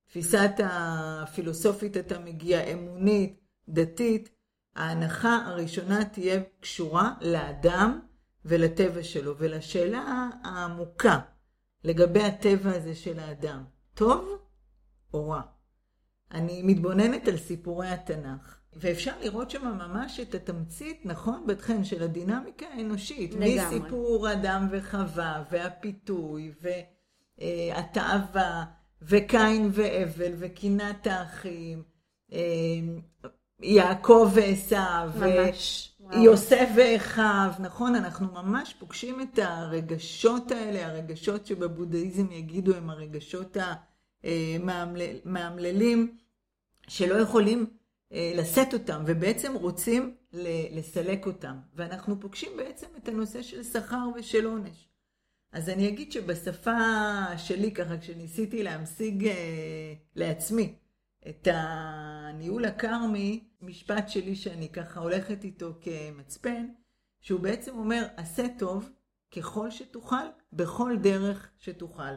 תפיסת 0.08 0.50
הפילוסופית 0.64 1.96
אתה 1.96 2.18
מגיע, 2.18 2.60
אמונית, 2.60 3.40
דתית, 3.68 4.28
ההנחה 4.76 5.36
הראשונה 5.46 6.04
תהיה 6.04 6.40
קשורה 6.60 7.14
לאדם 7.20 8.00
ולטבע 8.44 9.02
שלו, 9.02 9.38
ולשאלה 9.38 10.30
העמוקה 10.44 11.18
לגבי 11.84 12.22
הטבע 12.22 12.70
הזה 12.70 12.94
של 12.94 13.18
האדם, 13.18 13.64
טוב 13.94 14.38
או 15.14 15.28
רע? 15.30 15.42
אני 16.30 16.62
מתבוננת 16.62 17.28
על 17.28 17.36
סיפורי 17.36 17.88
התנ"ך, 17.88 18.58
ואפשר 18.72 19.12
לראות 19.20 19.50
שם 19.50 19.64
ממש 19.64 20.20
את 20.20 20.34
התמצית, 20.34 21.06
נכון, 21.06 21.46
בתכן, 21.46 21.84
של 21.84 22.02
הדינמיקה 22.02 22.66
האנושית. 22.66 23.34
לגמרי. 23.34 23.58
מסיפור 23.64 24.32
אדם 24.32 24.68
וחווה, 24.70 25.44
והפיתוי, 25.50 26.52
והתאווה. 27.38 28.64
וקין 29.02 29.70
והבל, 29.72 30.32
וקנאת 30.38 31.06
האחים, 31.06 31.82
אה, 32.32 32.38
יעקב 33.62 34.30
ועשיו, 34.34 35.10
יוסף 36.12 36.68
ואחיו, 36.76 37.52
נכון? 37.58 37.94
אנחנו 37.94 38.26
ממש 38.32 38.74
פוגשים 38.78 39.20
את 39.20 39.38
הרגשות 39.42 40.50
האלה, 40.50 40.86
הרגשות 40.86 41.46
שבבודהיזם 41.46 42.32
יגידו 42.32 42.74
הם 42.74 42.90
הרגשות 42.90 43.56
המאמללים, 45.24 46.16
שלא 46.88 47.14
יכולים 47.14 47.66
אה, 48.12 48.32
לשאת 48.34 48.74
אותם, 48.74 49.02
ובעצם 49.06 49.54
רוצים 49.54 50.14
לסלק 50.72 51.26
אותם. 51.26 51.56
ואנחנו 51.74 52.20
פוגשים 52.20 52.50
בעצם 52.56 52.86
את 52.96 53.08
הנושא 53.08 53.42
של 53.42 53.62
שכר 53.62 54.08
ושל 54.14 54.46
עונש. 54.46 54.87
אז 55.52 55.68
אני 55.68 55.88
אגיד 55.88 56.12
שבשפה 56.12 56.78
שלי, 57.36 57.72
ככה, 57.72 57.98
כשניסיתי 57.98 58.62
להמשיג 58.62 59.26
אה, 59.26 59.94
לעצמי 60.14 60.74
את 61.28 61.48
הניהול 61.50 62.64
הכרמי, 62.64 63.44
משפט 63.60 64.08
שלי 64.08 64.34
שאני 64.36 64.68
ככה 64.68 65.00
הולכת 65.00 65.44
איתו 65.44 65.72
כמצפן, 65.80 66.66
שהוא 67.20 67.40
בעצם 67.40 67.78
אומר, 67.78 68.06
עשה 68.16 68.46
טוב 68.58 68.90
ככל 69.36 69.70
שתוכל, 69.70 70.26
בכל 70.52 70.96
דרך 71.00 71.50
שתוכל. 71.58 72.14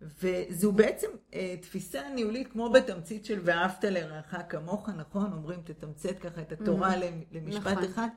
וזו 0.00 0.72
בעצם 0.72 1.08
אה, 1.34 1.54
תפיסה 1.62 2.08
ניהולית 2.08 2.52
כמו 2.52 2.70
בתמצית 2.70 3.24
של 3.24 3.40
ואהבת 3.44 3.84
לרעך 3.84 4.34
כמוך, 4.48 4.88
נכון? 4.88 5.32
אומרים 5.32 5.62
תתמצת 5.62 6.18
ככה 6.18 6.40
את 6.40 6.52
התורה 6.52 6.94
mm-hmm. 6.94 7.24
למשפט 7.32 7.66
נכון. 7.66 7.84
אחד. 7.84 8.08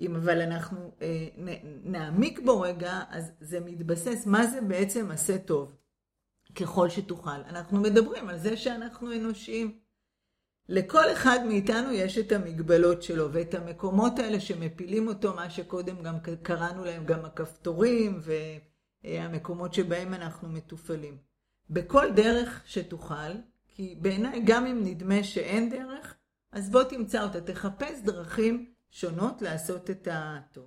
אם 0.00 0.16
אבל 0.16 0.42
אנחנו 0.42 0.92
אה, 1.02 1.28
נעמיק 1.84 2.40
בו 2.44 2.60
רגע, 2.60 3.00
אז 3.10 3.32
זה 3.40 3.60
מתבסס, 3.60 4.26
מה 4.26 4.46
זה 4.46 4.60
בעצם 4.60 5.10
עשה 5.10 5.38
טוב? 5.38 5.76
ככל 6.54 6.88
שתוכל. 6.88 7.30
אנחנו 7.48 7.80
מדברים 7.80 8.28
על 8.28 8.38
זה 8.38 8.56
שאנחנו 8.56 9.12
אנושיים. 9.12 9.78
לכל 10.68 11.12
אחד 11.12 11.38
מאיתנו 11.48 11.92
יש 11.92 12.18
את 12.18 12.32
המגבלות 12.32 13.02
שלו 13.02 13.32
ואת 13.32 13.54
המקומות 13.54 14.18
האלה 14.18 14.40
שמפילים 14.40 15.08
אותו, 15.08 15.34
מה 15.34 15.50
שקודם 15.50 16.02
גם 16.02 16.16
קראנו 16.42 16.84
להם 16.84 17.04
גם 17.04 17.24
הכפתורים 17.24 18.20
והמקומות 19.04 19.74
שבהם 19.74 20.14
אנחנו 20.14 20.48
מתופעלים. 20.48 21.18
בכל 21.70 22.12
דרך 22.16 22.62
שתוכל, 22.66 23.32
כי 23.68 23.98
בעיניי 24.00 24.42
גם 24.44 24.66
אם 24.66 24.80
נדמה 24.84 25.24
שאין 25.24 25.70
דרך, 25.70 26.14
אז 26.52 26.70
בוא 26.70 26.82
תמצא 26.82 27.22
אותה, 27.22 27.40
תחפש 27.40 28.00
דרכים 28.04 28.75
שונות 28.96 29.42
לעשות 29.42 29.90
את 29.90 30.08
הטוב. 30.10 30.64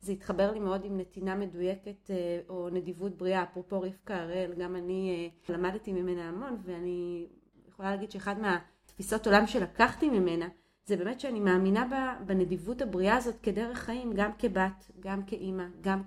זה 0.00 0.12
התחבר 0.12 0.52
לי 0.52 0.58
מאוד 0.58 0.84
עם 0.84 1.00
נתינה 1.00 1.34
מדויקת 1.34 2.10
אה, 2.10 2.40
או 2.48 2.68
נדיבות 2.70 3.16
בריאה, 3.16 3.42
אפרופו 3.42 3.80
רבקה 3.80 4.16
הראל, 4.16 4.52
גם 4.58 4.76
אני 4.76 5.30
אה, 5.48 5.54
למדתי 5.54 5.92
ממנה 5.92 6.28
המון 6.28 6.56
ואני 6.64 7.26
יכולה 7.68 7.90
להגיד 7.90 8.10
שאחד 8.10 8.34
מהתפיסות 8.38 9.26
עולם 9.26 9.46
שלקחתי 9.46 10.10
ממנה 10.10 10.48
זה 10.84 10.96
באמת 10.96 11.20
שאני 11.20 11.40
מאמינה 11.40 12.16
בנדיבות 12.26 12.82
הבריאה 12.82 13.16
הזאת 13.16 13.34
כדרך 13.42 13.78
חיים, 13.78 14.12
גם 14.14 14.30
כבת, 14.38 14.90
גם 15.00 15.22
כאימא, 15.22 15.66
גם 15.80 16.02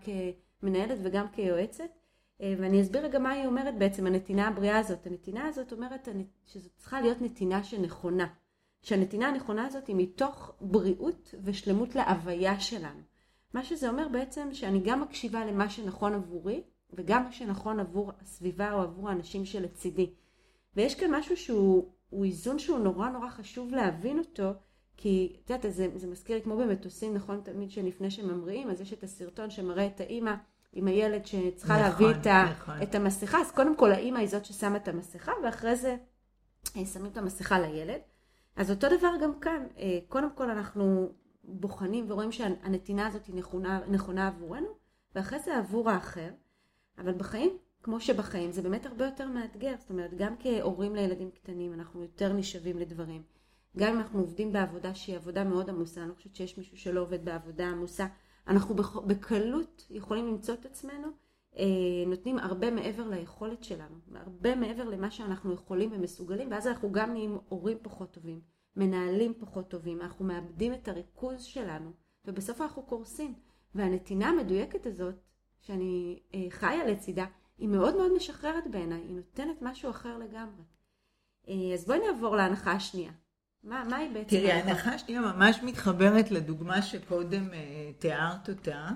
כמנהלת 0.62 1.00
וגם 1.03 1.25
כיועצת. 1.31 1.89
אה, 2.41 2.53
ואני 2.57 2.81
אסביר 2.81 3.05
רגע 3.05 3.19
מה 3.19 3.31
היא 3.31 3.45
אומרת 3.45 3.77
בעצם, 3.77 4.07
הנתינה 4.07 4.48
הבריאה 4.48 4.77
הזאת. 4.77 5.07
הנתינה 5.07 5.48
הזאת 5.48 5.72
אומרת 5.72 6.07
שזו 6.45 6.69
צריכה 6.77 7.01
להיות 7.01 7.22
נתינה 7.22 7.63
שנכונה. 7.63 8.27
שהנתינה 8.86 9.27
הנכונה 9.27 9.65
הזאת 9.65 9.88
היא 9.88 9.96
מתוך 9.96 10.51
בריאות 10.62 11.36
ושלמות 11.44 11.96
להוויה 11.96 12.60
שלנו. 12.60 13.00
מה 13.54 13.63
שזה 13.63 13.89
אומר 13.89 14.08
בעצם 14.12 14.50
שאני 14.54 14.80
גם 14.80 15.01
מקשיבה 15.01 15.46
למה 15.46 15.70
שנכון 15.70 16.13
עבורי 16.13 16.63
וגם 16.94 17.24
מה 17.24 17.32
שנכון 17.32 17.80
עבור 17.80 18.12
הסביבה 18.22 18.74
או 18.74 18.82
עבור 18.82 19.10
האנשים 19.10 19.46
שלצידי. 19.46 20.13
ויש 20.75 20.96
כאן 20.96 21.15
משהו 21.15 21.38
שהוא 21.38 22.25
איזון 22.25 22.60
שהוא 22.60 22.80
נורא 22.80 23.10
נורא 23.10 23.30
חשוב 23.30 23.72
להבין 23.72 24.20
אותו 24.20 24.51
כי 24.98 25.38
את 25.46 25.50
יודעת 25.50 25.74
זה, 25.74 25.88
זה 25.96 26.08
מזכיר 26.08 26.39
כמו 26.44 26.58
במטוסים 26.58 27.13
נכון 27.13 27.42
תמיד 27.44 27.72
שלפני 27.72 28.12
שממריאים 28.12 28.70
אז 28.70 28.82
יש 28.82 28.94
את 28.94 29.04
הסרטון 29.04 29.50
שמראה 29.50 29.88
את 29.88 30.01
האימא 30.01 30.34
עם 30.74 30.88
הילד 30.88 31.25
שצריכה 31.25 31.74
נכון, 31.74 32.08
להביא 32.08 32.22
את, 32.22 32.27
נכון. 32.27 32.82
את 32.84 32.96
המסכה 32.96 33.42
אז 33.42 33.51
קודם 33.51 33.77
כל 33.77 33.92
האימא 33.92 34.18
היא 34.18 34.27
זאת 34.27 34.46
ששמה 34.46 34.77
את 34.77 34.88
המסכה 34.88 35.32
ואחרי 35.44 35.75
זה 35.75 35.96
אה, 36.77 36.86
שמים 36.86 37.12
את 37.12 37.18
המסכה 37.18 37.60
לילד 37.60 38.01
אז 38.55 38.71
אותו 38.71 38.88
דבר 38.97 39.12
גם 39.21 39.39
כאן, 39.39 39.67
אה, 39.77 40.00
קודם 40.09 40.29
כל 40.35 40.50
אנחנו 40.50 41.09
בוחנים 41.43 42.05
ורואים 42.12 42.31
שהנתינה 42.31 43.07
הזאת 43.07 43.25
היא 43.25 43.35
נכונה, 43.35 43.79
נכונה 43.88 44.27
עבורנו, 44.27 44.67
ואחרי 45.15 45.39
זה 45.39 45.57
עבור 45.57 45.89
האחר, 45.89 46.29
אבל 46.97 47.13
בחיים, 47.13 47.57
כמו 47.83 48.00
שבחיים, 48.00 48.51
זה 48.51 48.62
באמת 48.62 48.85
הרבה 48.85 49.05
יותר 49.05 49.27
מאתגר, 49.27 49.74
זאת 49.79 49.89
אומרת, 49.89 50.13
גם 50.13 50.35
כהורים 50.39 50.95
לילדים 50.95 51.31
קטנים 51.31 51.74
אנחנו 51.74 52.01
יותר 52.01 52.33
נשאבים 52.33 52.77
לדברים. 52.77 53.24
גם 53.77 53.93
אם 53.93 54.00
אנחנו 54.00 54.19
עובדים 54.19 54.53
בעבודה 54.53 54.95
שהיא 54.95 55.15
עבודה 55.15 55.43
מאוד 55.43 55.69
עמוסה, 55.69 56.01
אני 56.01 56.09
לא 56.09 56.13
חושבת 56.13 56.35
שיש 56.35 56.57
מישהו 56.57 56.77
שלא 56.77 57.01
עובד 57.01 57.25
בעבודה 57.25 57.67
עמוסה, 57.67 58.07
אנחנו 58.47 58.75
בקלות 59.07 59.88
יכולים 59.89 60.27
למצוא 60.27 60.53
את 60.53 60.65
עצמנו 60.65 61.07
נותנים 62.07 62.39
הרבה 62.39 62.71
מעבר 62.71 63.07
ליכולת 63.07 63.63
שלנו, 63.63 63.95
הרבה 64.15 64.55
מעבר 64.55 64.83
למה 64.83 65.12
שאנחנו 65.12 65.53
יכולים 65.53 65.89
ומסוגלים, 65.93 66.51
ואז 66.51 66.67
אנחנו 66.67 66.91
גם 66.91 67.12
נהיים 67.12 67.38
הורים 67.50 67.77
פחות 67.81 68.12
טובים, 68.12 68.41
מנהלים 68.75 69.33
פחות 69.39 69.69
טובים, 69.69 70.01
אנחנו 70.01 70.25
מאבדים 70.25 70.74
את 70.74 70.88
הריכוז 70.88 71.43
שלנו, 71.43 71.91
ובסוף 72.25 72.62
אנחנו 72.62 72.83
קורסים. 72.83 73.33
והנתינה 73.75 74.29
המדויקת 74.29 74.85
הזאת, 74.85 75.15
שאני 75.62 76.19
אה, 76.33 76.45
חיה 76.50 76.85
לצידה, 76.85 77.25
היא 77.57 77.67
מאוד 77.67 77.95
מאוד 77.95 78.12
משחררת 78.15 78.71
בעיניי, 78.71 79.01
היא 79.01 79.15
נותנת 79.15 79.62
משהו 79.62 79.89
אחר 79.89 80.17
לגמרי. 80.17 80.63
אה, 81.47 81.74
אז 81.74 81.85
בואי 81.85 82.00
נעבור 82.00 82.35
להנחה 82.35 82.71
השנייה. 82.71 83.12
מה, 83.63 83.83
מה 83.89 83.95
היא 83.95 84.13
בעצם? 84.13 84.29
תראי, 84.29 84.51
ההנחה 84.51 84.91
השנייה 84.91 85.21
ממש 85.21 85.59
מתחברת 85.63 86.31
לדוגמה 86.31 86.81
שקודם 86.81 87.53
אה, 87.53 87.91
תיארת 88.00 88.50
אותה, 88.50 88.71
אה, 88.71 88.91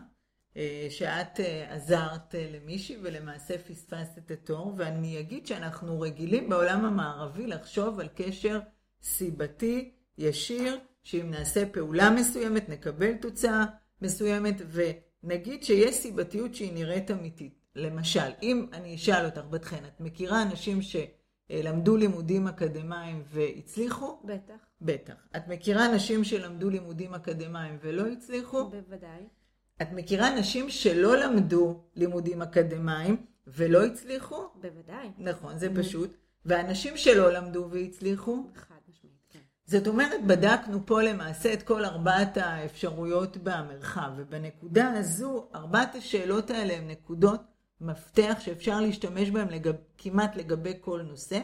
שאת 0.89 1.39
אה, 1.39 1.73
עזרת 1.73 2.35
אה, 2.35 2.49
למישהי 2.51 2.97
ולמעשה 3.03 3.57
פספסת 3.57 4.17
את 4.17 4.31
התור, 4.31 4.73
ואני 4.77 5.19
אגיד 5.19 5.47
שאנחנו 5.47 6.01
רגילים 6.01 6.49
בעולם 6.49 6.85
המערבי 6.85 7.47
לחשוב 7.47 7.99
על 7.99 8.07
קשר 8.15 8.59
סיבתי, 9.01 9.91
ישיר, 10.17 10.79
שאם 11.03 11.31
נעשה 11.31 11.65
פעולה 11.65 12.09
מסוימת 12.09 12.69
נקבל 12.69 13.13
תוצאה 13.13 13.65
מסוימת, 14.01 14.55
ונגיד 14.71 15.63
שיש 15.63 15.95
סיבתיות 15.95 16.55
שהיא 16.55 16.73
נראית 16.73 17.11
אמיתית. 17.11 17.59
למשל, 17.75 18.31
אם 18.43 18.65
אני 18.73 18.95
אשאל 18.95 19.25
אותך, 19.25 19.41
בת 19.49 19.65
חן, 19.65 19.85
את 19.85 19.99
מכירה 19.99 20.41
אנשים 20.41 20.79
שלמדו 20.81 21.97
לימודים 21.97 22.47
אקדמיים 22.47 23.23
והצליחו? 23.25 24.21
בטח. 24.23 24.65
בטח. 24.81 25.27
את 25.35 25.47
מכירה 25.47 25.85
אנשים 25.85 26.23
שלמדו 26.23 26.69
לימודים 26.69 27.13
אקדמיים 27.13 27.77
ולא 27.81 28.07
הצליחו? 28.07 28.69
בוודאי. 28.69 29.38
את 29.81 29.87
מכירה 29.91 30.35
נשים 30.35 30.69
שלא 30.69 31.17
למדו 31.17 31.79
לימודים 31.95 32.41
אקדמיים 32.41 33.25
ולא 33.47 33.85
הצליחו? 33.85 34.47
בוודאי. 34.61 35.11
נכון, 35.17 35.57
זה 35.57 35.69
פשוט. 35.75 36.17
ואנשים 36.45 36.97
שלא 36.97 37.33
למדו 37.33 37.67
והצליחו? 37.71 38.43
חד 38.55 38.75
משמעית, 38.89 39.17
כן. 39.29 39.39
זאת 39.65 39.87
אומרת, 39.87 40.25
בדקנו 40.27 40.85
פה 40.85 41.01
למעשה 41.01 41.53
את 41.53 41.63
כל 41.63 41.85
ארבעת 41.85 42.37
האפשרויות 42.37 43.37
במרחב, 43.37 44.11
ובנקודה 44.17 44.91
הזו, 44.91 45.49
ארבעת 45.55 45.95
השאלות 45.95 46.49
האלה 46.49 46.73
הן 46.73 46.87
נקודות 46.87 47.41
מפתח 47.81 48.37
שאפשר 48.39 48.81
להשתמש 48.81 49.29
בהן 49.29 49.47
לגב, 49.47 49.75
כמעט 49.97 50.35
לגבי 50.35 50.73
כל 50.81 51.01
נושא, 51.01 51.39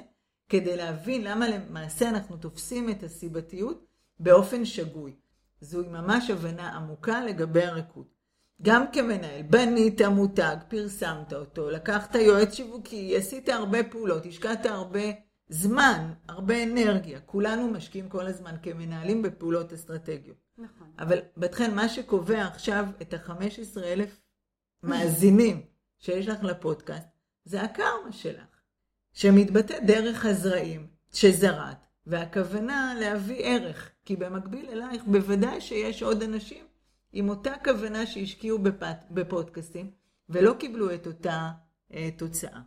כדי 0.50 0.77
להבין 0.77 1.24
למה 1.24 1.50
למעשה 1.50 2.10
אנחנו 2.10 2.38
תופסים 2.38 2.89
את 2.89 3.04
הסיבתיות 3.04 3.86
באופן 4.20 4.65
שגוי. 4.65 5.15
זוהי 5.62 5.88
ממש 5.88 6.30
הבנה 6.30 6.75
עמוקה 6.75 7.25
לגבי 7.25 7.63
הריקוד. 7.63 8.14
גם 8.62 8.86
כמנהל, 8.94 9.42
בנית 9.42 10.02
מותג, 10.02 10.56
פרסמת 10.68 11.34
אותו, 11.34 11.70
לקחת 11.70 12.16
יועץ 12.16 12.54
שיווקי, 12.54 13.18
עשית 13.18 13.50
הרבה 13.50 13.84
פעולות, 13.84 14.26
השקעת 14.26 14.66
הרבה 14.66 15.02
זמן, 15.50 16.14
הרבה 16.28 16.64
אנרגיה. 16.64 17.20
כולנו 17.20 17.68
משקיעים 17.68 18.10
כל 18.10 18.28
הזמן 18.28 18.56
כמנהלים 18.64 19.22
בפעולות 19.22 19.74
אסטרטגיות. 19.74 20.38
נכון. 20.58 20.88
אבל 21.00 21.20
בתכן, 21.38 21.76
מה 21.76 21.90
שקובע 21.90 22.46
עכשיו 22.46 22.86
את 23.02 23.14
ה-15 23.14 23.84
אלף 23.84 24.22
מאזינים 24.84 25.62
שיש 25.98 26.28
לך 26.28 26.44
לפודקאסט, 26.44 27.08
זה 27.46 27.62
הקרמה 27.62 28.12
שלך, 28.12 28.62
שמתבטא 29.14 29.80
דרך 29.80 30.26
הזרעים 30.26 30.88
שזרעת, 31.13 31.86
והכוונה 32.06 32.94
להביא 33.00 33.46
ערך, 33.46 33.91
כי 34.06 34.15
במקביל 34.15 34.70
אלייך 34.70 35.04
בוודאי 35.04 35.62
שיש 35.62 36.04
עוד 36.04 36.24
אנשים 36.24 36.65
עם 37.17 37.30
אותה 37.30 37.54
כוונה 37.63 38.06
שהשקיעו 38.06 38.60
בפט, 38.60 39.06
בפודקאסטים, 39.12 39.91
ולא 40.30 40.54
קיבלו 40.54 40.93
את 40.93 41.08
אותה 41.08 41.51
אה, 41.93 42.10
תוצאה. 42.17 42.60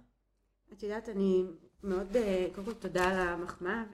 את 0.73 0.83
יודעת, 0.83 1.09
אני 1.09 1.45
מאוד, 1.83 2.17
אה, 2.17 2.47
קודם 2.55 2.67
כל 2.67 2.73
תודה 2.73 3.05
על 3.05 3.19
המחמאה, 3.19 3.85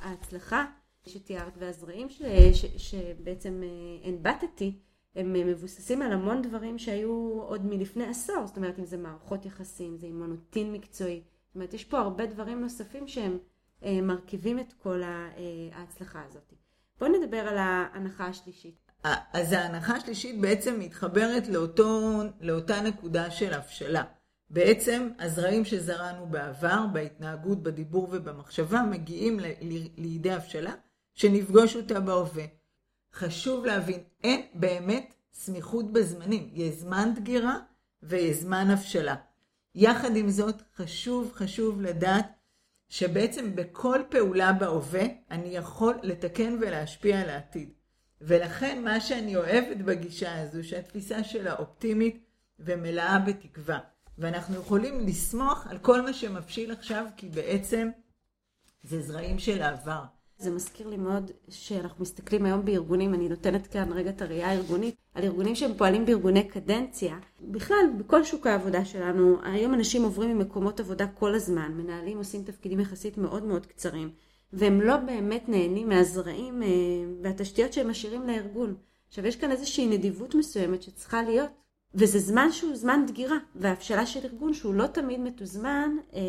ההצלחה 0.00 0.64
שתיארת 1.06 1.52
והזרעים 1.58 2.08
ש, 2.08 2.22
ש, 2.52 2.64
שבעצם 2.76 3.62
אה, 3.62 4.08
הנבטתי, 4.08 4.78
הם 5.14 5.32
מבוססים 5.32 6.02
על 6.02 6.12
המון 6.12 6.42
דברים 6.42 6.78
שהיו 6.78 7.40
עוד 7.42 7.66
מלפני 7.66 8.06
עשור, 8.06 8.46
זאת 8.46 8.56
אומרת 8.56 8.78
אם 8.78 8.84
זה 8.84 8.96
מערכות 8.96 9.46
יחסים, 9.46 9.96
זה 9.96 10.06
אימונוטין 10.06 10.72
מקצועי, 10.72 11.22
זאת 11.46 11.54
אומרת 11.54 11.74
יש 11.74 11.84
פה 11.84 11.98
הרבה 11.98 12.26
דברים 12.26 12.60
נוספים 12.60 13.08
שהם 13.08 13.38
אה, 13.82 14.00
מרכיבים 14.02 14.58
את 14.58 14.72
כל 14.72 15.02
ההצלחה 15.72 16.24
הזאת. 16.24 16.52
בואו 16.98 17.12
נדבר 17.12 17.38
על 17.38 17.58
ההנחה 17.58 18.26
השלישית. 18.26 18.87
אז 19.04 19.52
ההנחה 19.52 19.96
השלישית 19.96 20.40
בעצם 20.40 20.78
מתחברת 20.78 21.48
לאותו, 21.48 22.22
לאותה 22.40 22.80
נקודה 22.80 23.30
של 23.30 23.54
הבשלה. 23.54 24.04
בעצם 24.50 25.08
הזרעים 25.18 25.64
שזרענו 25.64 26.26
בעבר, 26.26 26.86
בהתנהגות, 26.92 27.62
בדיבור 27.62 28.08
ובמחשבה, 28.12 28.82
מגיעים 28.82 29.40
ל, 29.40 29.46
ל, 29.46 29.86
לידי 29.96 30.32
הבשלה, 30.32 30.74
שנפגוש 31.14 31.76
אותה 31.76 32.00
בהווה. 32.00 32.44
חשוב 33.14 33.66
להבין, 33.66 34.00
אין 34.24 34.46
באמת 34.54 35.14
סמיכות 35.32 35.92
בזמנים. 35.92 36.50
יש 36.52 36.74
זמן 36.74 37.12
דגירה 37.14 37.58
ויש 38.02 38.36
זמן 38.36 38.70
הבשלה. 38.70 39.14
יחד 39.74 40.16
עם 40.16 40.30
זאת, 40.30 40.62
חשוב, 40.76 41.32
חשוב 41.34 41.80
לדעת 41.80 42.26
שבעצם 42.88 43.56
בכל 43.56 44.02
פעולה 44.08 44.52
בהווה 44.52 45.04
אני 45.30 45.48
יכול 45.48 45.94
לתקן 46.02 46.58
ולהשפיע 46.60 47.20
על 47.20 47.30
העתיד. 47.30 47.77
ולכן 48.20 48.84
מה 48.84 49.00
שאני 49.00 49.36
אוהבת 49.36 49.76
בגישה 49.76 50.42
הזו, 50.42 50.68
שהתפיסה 50.68 51.24
שלה 51.24 51.54
אופטימית 51.54 52.24
ומלאה 52.58 53.18
בתקווה. 53.18 53.78
ואנחנו 54.18 54.56
יכולים 54.56 55.00
לסמוך 55.06 55.66
על 55.66 55.78
כל 55.78 56.00
מה 56.00 56.12
שמבשיל 56.12 56.72
עכשיו, 56.72 57.06
כי 57.16 57.28
בעצם 57.28 57.88
זה 58.82 59.02
זרעים 59.02 59.38
של 59.38 59.62
העבר. 59.62 60.02
זה 60.38 60.50
מזכיר 60.50 60.88
לי 60.88 60.96
מאוד 60.96 61.30
שאנחנו 61.48 62.02
מסתכלים 62.02 62.46
היום 62.46 62.64
בארגונים, 62.64 63.14
אני 63.14 63.28
נותנת 63.28 63.66
כאן 63.66 63.92
רגע 63.92 64.10
את 64.10 64.22
הראייה 64.22 64.50
הארגונית, 64.50 64.94
על 65.14 65.24
ארגונים 65.24 65.54
שהם 65.54 65.74
פועלים 65.74 66.06
בארגוני 66.06 66.48
קדנציה. 66.48 67.18
בכלל, 67.40 67.76
בכל 67.98 68.24
שוק 68.24 68.46
העבודה 68.46 68.84
שלנו, 68.84 69.38
היום 69.42 69.74
אנשים 69.74 70.02
עוברים 70.02 70.38
ממקומות 70.38 70.80
עבודה 70.80 71.06
כל 71.06 71.34
הזמן, 71.34 71.72
מנהלים 71.72 72.18
עושים 72.18 72.42
תפקידים 72.42 72.80
יחסית 72.80 73.18
מאוד 73.18 73.44
מאוד 73.44 73.66
קצרים. 73.66 74.10
והם 74.52 74.80
לא 74.80 74.96
באמת 74.96 75.48
נהנים 75.48 75.88
מהזרעים 75.88 76.62
אה, 76.62 76.68
והתשתיות 77.22 77.72
שהם 77.72 77.90
משאירים 77.90 78.26
לארגון. 78.26 78.74
עכשיו 79.08 79.26
יש 79.26 79.36
כאן 79.36 79.50
איזושהי 79.50 79.86
נדיבות 79.86 80.34
מסוימת 80.34 80.82
שצריכה 80.82 81.22
להיות, 81.22 81.50
וזה 81.94 82.18
זמן 82.18 82.52
שהוא 82.52 82.76
זמן 82.76 83.04
דגירה, 83.06 83.36
והבשלה 83.54 84.06
של 84.06 84.20
ארגון 84.24 84.54
שהוא 84.54 84.74
לא 84.74 84.86
תמיד 84.86 85.20
מתוזמן 85.20 85.96
אה, 86.14 86.20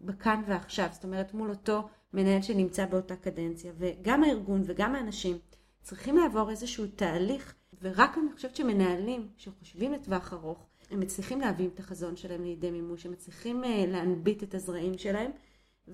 בכאן 0.00 0.42
ועכשיו, 0.46 0.88
זאת 0.92 1.04
אומרת 1.04 1.34
מול 1.34 1.50
אותו 1.50 1.88
מנהל 2.12 2.42
שנמצא 2.42 2.86
באותה 2.86 3.16
קדנציה, 3.16 3.72
וגם 3.78 4.24
הארגון 4.24 4.62
וגם 4.64 4.94
האנשים 4.94 5.38
צריכים 5.82 6.16
לעבור 6.16 6.50
איזשהו 6.50 6.86
תהליך, 6.96 7.54
ורק 7.82 8.18
אני 8.18 8.32
חושבת 8.34 8.56
שמנהלים 8.56 9.28
שחושבים 9.36 9.92
לטווח 9.92 10.32
ארוך, 10.32 10.66
הם 10.90 11.00
מצליחים 11.00 11.40
להביא 11.40 11.68
את 11.74 11.80
החזון 11.80 12.16
שלהם 12.16 12.44
לידי 12.44 12.70
מימוש, 12.70 13.06
הם 13.06 13.12
מצליחים 13.12 13.64
אה, 13.64 13.84
להנביט 13.88 14.42
את 14.42 14.54
הזרעים 14.54 14.98
שלהם. 14.98 15.30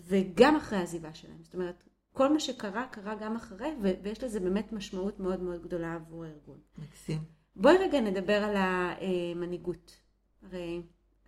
וגם 0.06 0.56
אחרי 0.56 0.78
העזיבה 0.78 1.14
שלהם. 1.14 1.38
זאת 1.42 1.54
אומרת, 1.54 1.84
כל 2.12 2.32
מה 2.32 2.40
שקרה, 2.40 2.86
קרה 2.90 3.14
גם 3.14 3.36
אחרי, 3.36 3.68
ויש 4.02 4.24
לזה 4.24 4.40
באמת 4.40 4.72
משמעות 4.72 5.20
מאוד 5.20 5.42
מאוד 5.42 5.62
גדולה 5.62 5.94
עבור 5.94 6.24
הארגון. 6.24 6.58
מקסים. 6.78 7.18
בואי 7.56 7.76
רגע 7.76 8.00
נדבר 8.00 8.44
על 8.44 8.56
המנהיגות. 8.56 9.96
הרי 10.42 10.82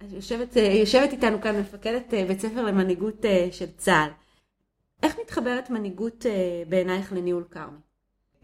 יושבת, 0.08 0.56
יושבת 0.56 1.12
איתנו 1.12 1.40
כאן 1.40 1.60
מפקדת 1.60 2.14
אה, 2.14 2.24
בית 2.24 2.40
ספר 2.40 2.62
למנהיגות 2.62 3.24
אה, 3.24 3.48
של 3.52 3.66
צה"ל. 3.76 4.10
איך 5.02 5.16
מתחברת 5.22 5.70
מנהיגות 5.70 6.26
אה, 6.26 6.62
בעינייך 6.68 7.12
לניהול 7.12 7.44
כרמי? 7.50 7.78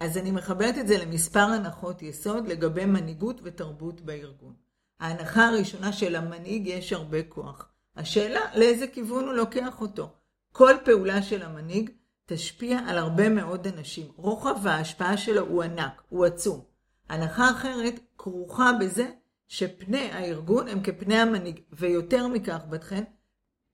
אז 0.01 0.19
אני 0.19 0.31
מחברת 0.31 0.79
את 0.79 0.89
זה 0.89 0.99
למספר 0.99 1.41
הנחות 1.41 2.03
יסוד 2.03 2.49
לגבי 2.49 2.85
מנהיגות 2.85 3.41
ותרבות 3.43 4.01
בארגון. 4.01 4.55
ההנחה 5.01 5.49
הראשונה 5.49 5.93
של 5.93 6.17
המנהיג 6.17 6.67
יש 6.67 6.93
הרבה 6.93 7.23
כוח. 7.23 7.69
השאלה 7.97 8.41
לאיזה 8.55 8.87
כיוון 8.87 9.25
הוא 9.25 9.33
לוקח 9.33 9.81
אותו. 9.81 10.13
כל 10.53 10.75
פעולה 10.85 11.23
של 11.23 11.43
המנהיג 11.43 11.91
תשפיע 12.27 12.79
על 12.87 12.99
הרבה 12.99 13.29
מאוד 13.29 13.67
אנשים. 13.67 14.07
רוחב 14.17 14.67
ההשפעה 14.67 15.17
שלו 15.17 15.47
הוא 15.47 15.63
ענק, 15.63 16.03
הוא 16.09 16.25
עצום. 16.25 16.61
הנחה 17.09 17.51
אחרת 17.51 18.01
כרוכה 18.19 18.71
בזה 18.81 19.11
שפני 19.49 20.11
הארגון 20.13 20.69
הם 20.69 20.83
כפני 20.83 21.17
המנהיג, 21.17 21.61
ויותר 21.73 22.27
מכך, 22.27 22.61
בתכן, 22.71 23.05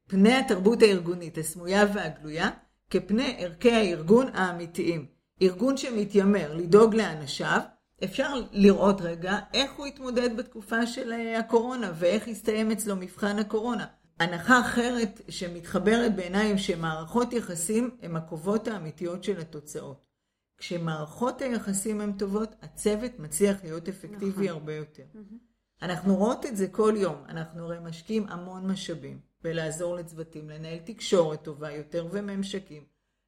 פני 0.08 0.35
התרבות 0.35 0.82
הארגונית, 0.82 1.38
הסמויה 1.38 1.85
והגלויה, 1.94 2.50
כפני 2.90 3.37
ערכי 3.38 3.70
הארגון 3.72 4.26
האמיתיים. 4.35 5.06
ארגון 5.42 5.76
שמתיימר 5.76 6.54
לדאוג 6.54 6.94
לאנשיו, 6.94 7.61
אפשר 8.04 8.35
לראות 8.52 9.00
רגע 9.00 9.38
איך 9.54 9.72
הוא 9.72 9.87
התמודד 9.87 10.37
בתקופה 10.37 10.87
של 10.87 11.12
הקורונה 11.38 11.92
ואיך 11.94 12.28
הסתיים 12.28 12.70
אצלו 12.70 12.96
מבחן 12.96 13.38
הקורונה. 13.38 13.87
הנחה 14.18 14.61
אחרת 14.61 15.20
שמתחברת 15.29 16.16
בעיניי 16.16 16.59
שמערכות 16.59 17.33
יחסים 17.33 17.96
הן 18.03 18.16
הקובעות 18.16 18.68
האמיתיות 18.68 19.25
של 19.25 19.40
התוצאות. 19.40 20.12
כשמערכות 20.59 21.42
היחסים 21.42 22.01
הן 22.01 22.12
טובות, 22.12 22.55
הצוות 22.62 23.18
מצליח 23.18 23.64
להיות 23.64 23.88
אפקטיבי 23.88 24.31
נכון. 24.31 24.46
הרבה 24.46 24.75
יותר. 24.75 25.03
Mm-hmm. 25.14 25.53
אנחנו 25.83 26.16
רואות 26.16 26.46
את 26.46 26.57
זה 26.57 26.68
כל 26.68 26.94
יום, 26.96 27.16
אנחנו 27.29 27.64
הרי 27.64 27.79
משקיעים 27.83 28.27
המון 28.29 28.66
משאבים 28.66 29.20
בלעזור 29.44 29.96
לצוותים, 29.96 30.51
לנהל 30.51 30.79
תקשורת 30.85 31.42
טובה 31.42 31.72
יותר 31.72 32.07
וממשקים, 32.11 32.85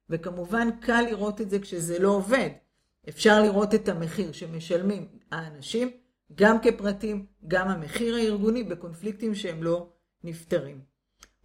וכמובן 0.09 0.69
קל 0.81 1.01
לראות 1.01 1.41
את 1.41 1.49
זה 1.49 1.59
כשזה 1.59 1.99
לא 1.99 2.09
עובד. 2.09 2.49
אפשר 3.09 3.41
לראות 3.41 3.75
את 3.75 3.89
המחיר 3.89 4.31
שמשלמים 4.31 5.07
האנשים, 5.31 5.91
גם 6.35 6.57
כפרטים, 6.61 7.25
גם 7.47 7.67
המחיר 7.67 8.15
הארגוני 8.15 8.63
בקונפליקטים 8.63 9.35
שהם 9.35 9.63
לא 9.63 9.89
נפתרים. 10.25 10.81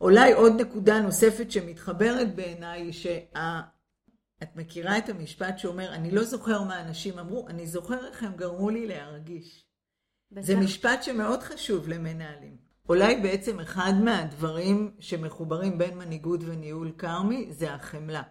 אולי 0.00 0.32
עוד 0.32 0.60
נקודה 0.60 1.00
נוספת 1.00 1.50
שמתחברת 1.50 2.34
בעיניי 2.34 2.80
היא 2.80 2.92
שאת 2.92 4.56
מכירה 4.56 4.98
את 4.98 5.08
המשפט 5.08 5.58
שאומר, 5.58 5.94
אני 5.94 6.10
לא 6.10 6.24
זוכר 6.24 6.62
מה 6.62 6.80
אנשים 6.80 7.18
אמרו, 7.18 7.48
אני 7.48 7.66
זוכר 7.66 8.06
איך 8.06 8.22
הם 8.22 8.36
גרמו 8.36 8.70
לי 8.70 8.86
להרגיש. 8.86 9.66
בטח. 10.32 10.46
זה 10.46 10.56
משפט 10.56 11.02
שמאוד 11.02 11.42
חשוב 11.42 11.88
למנהלים. 11.88 12.56
אולי 12.88 13.20
בעצם 13.20 13.60
אחד 13.60 13.92
מהדברים 14.04 14.94
שמחוברים 14.98 15.78
בין 15.78 15.98
מנהיגות 15.98 16.40
וניהול 16.44 16.92
כרמי 16.98 17.46
זה 17.50 17.74
החמלה. 17.74 18.22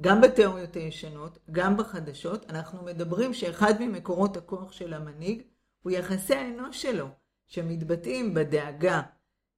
גם 0.00 0.20
בתיאוריות 0.20 0.76
הישנות, 0.76 1.38
גם 1.50 1.76
בחדשות, 1.76 2.50
אנחנו 2.50 2.84
מדברים 2.84 3.34
שאחד 3.34 3.74
ממקורות 3.80 4.36
הכוח 4.36 4.72
של 4.72 4.94
המנהיג 4.94 5.42
הוא 5.82 5.92
יחסי 5.92 6.34
האנוש 6.34 6.82
שלו, 6.82 7.08
שמתבטאים 7.46 8.34
בדאגה. 8.34 9.02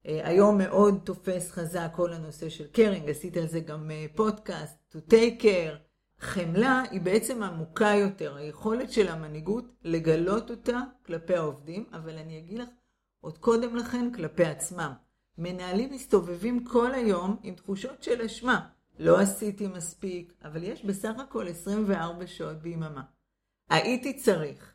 אה, 0.06 0.28
היום 0.28 0.58
מאוד 0.58 1.00
תופס 1.04 1.50
חזק 1.50 1.90
כל 1.94 2.12
הנושא 2.12 2.48
של 2.48 2.66
קרינג, 2.66 3.10
עשית 3.10 3.36
על 3.36 3.46
זה 3.46 3.60
גם 3.60 3.90
אה, 3.90 4.06
פודקאסט, 4.14 4.96
to 4.96 5.12
take 5.12 5.42
care. 5.42 5.76
חמלה 6.20 6.82
היא 6.90 7.00
בעצם 7.00 7.42
עמוקה 7.42 7.88
יותר, 7.88 8.36
היכולת 8.36 8.92
של 8.92 9.08
המנהיגות 9.08 9.64
לגלות 9.82 10.50
אותה 10.50 10.80
כלפי 11.06 11.34
העובדים, 11.36 11.84
אבל 11.92 12.18
אני 12.18 12.38
אגיד 12.38 12.58
לך, 12.58 12.68
עוד 13.20 13.38
קודם 13.38 13.76
לכן 13.76 14.12
כלפי 14.12 14.44
עצמם. 14.44 14.92
מנהלים 15.38 15.92
מסתובבים 15.92 16.64
כל 16.64 16.94
היום 16.94 17.36
עם 17.42 17.54
תחושות 17.54 18.02
של 18.02 18.22
אשמה. 18.22 18.68
לא 18.98 19.20
עשיתי 19.20 19.66
מספיק, 19.66 20.32
אבל 20.44 20.62
יש 20.62 20.84
בסך 20.84 21.14
הכל 21.18 21.48
24 21.48 22.26
שעות 22.26 22.56
ביממה. 22.56 23.02
הייתי 23.70 24.16
צריך. 24.16 24.74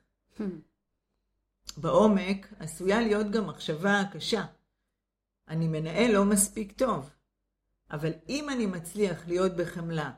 בעומק 1.77 2.53
עשויה 2.59 3.01
להיות 3.01 3.31
גם 3.31 3.47
מחשבה 3.47 4.01
קשה. 4.13 4.43
אני 5.51 5.67
מנהל 5.67 6.11
לא 6.11 6.25
מספיק 6.25 6.71
טוב. 6.71 7.09
אבל 7.91 8.11
אם 8.29 8.49
אני 8.49 8.65
מצליח 8.65 9.27
להיות 9.27 9.55
בחמלה, 9.55 10.11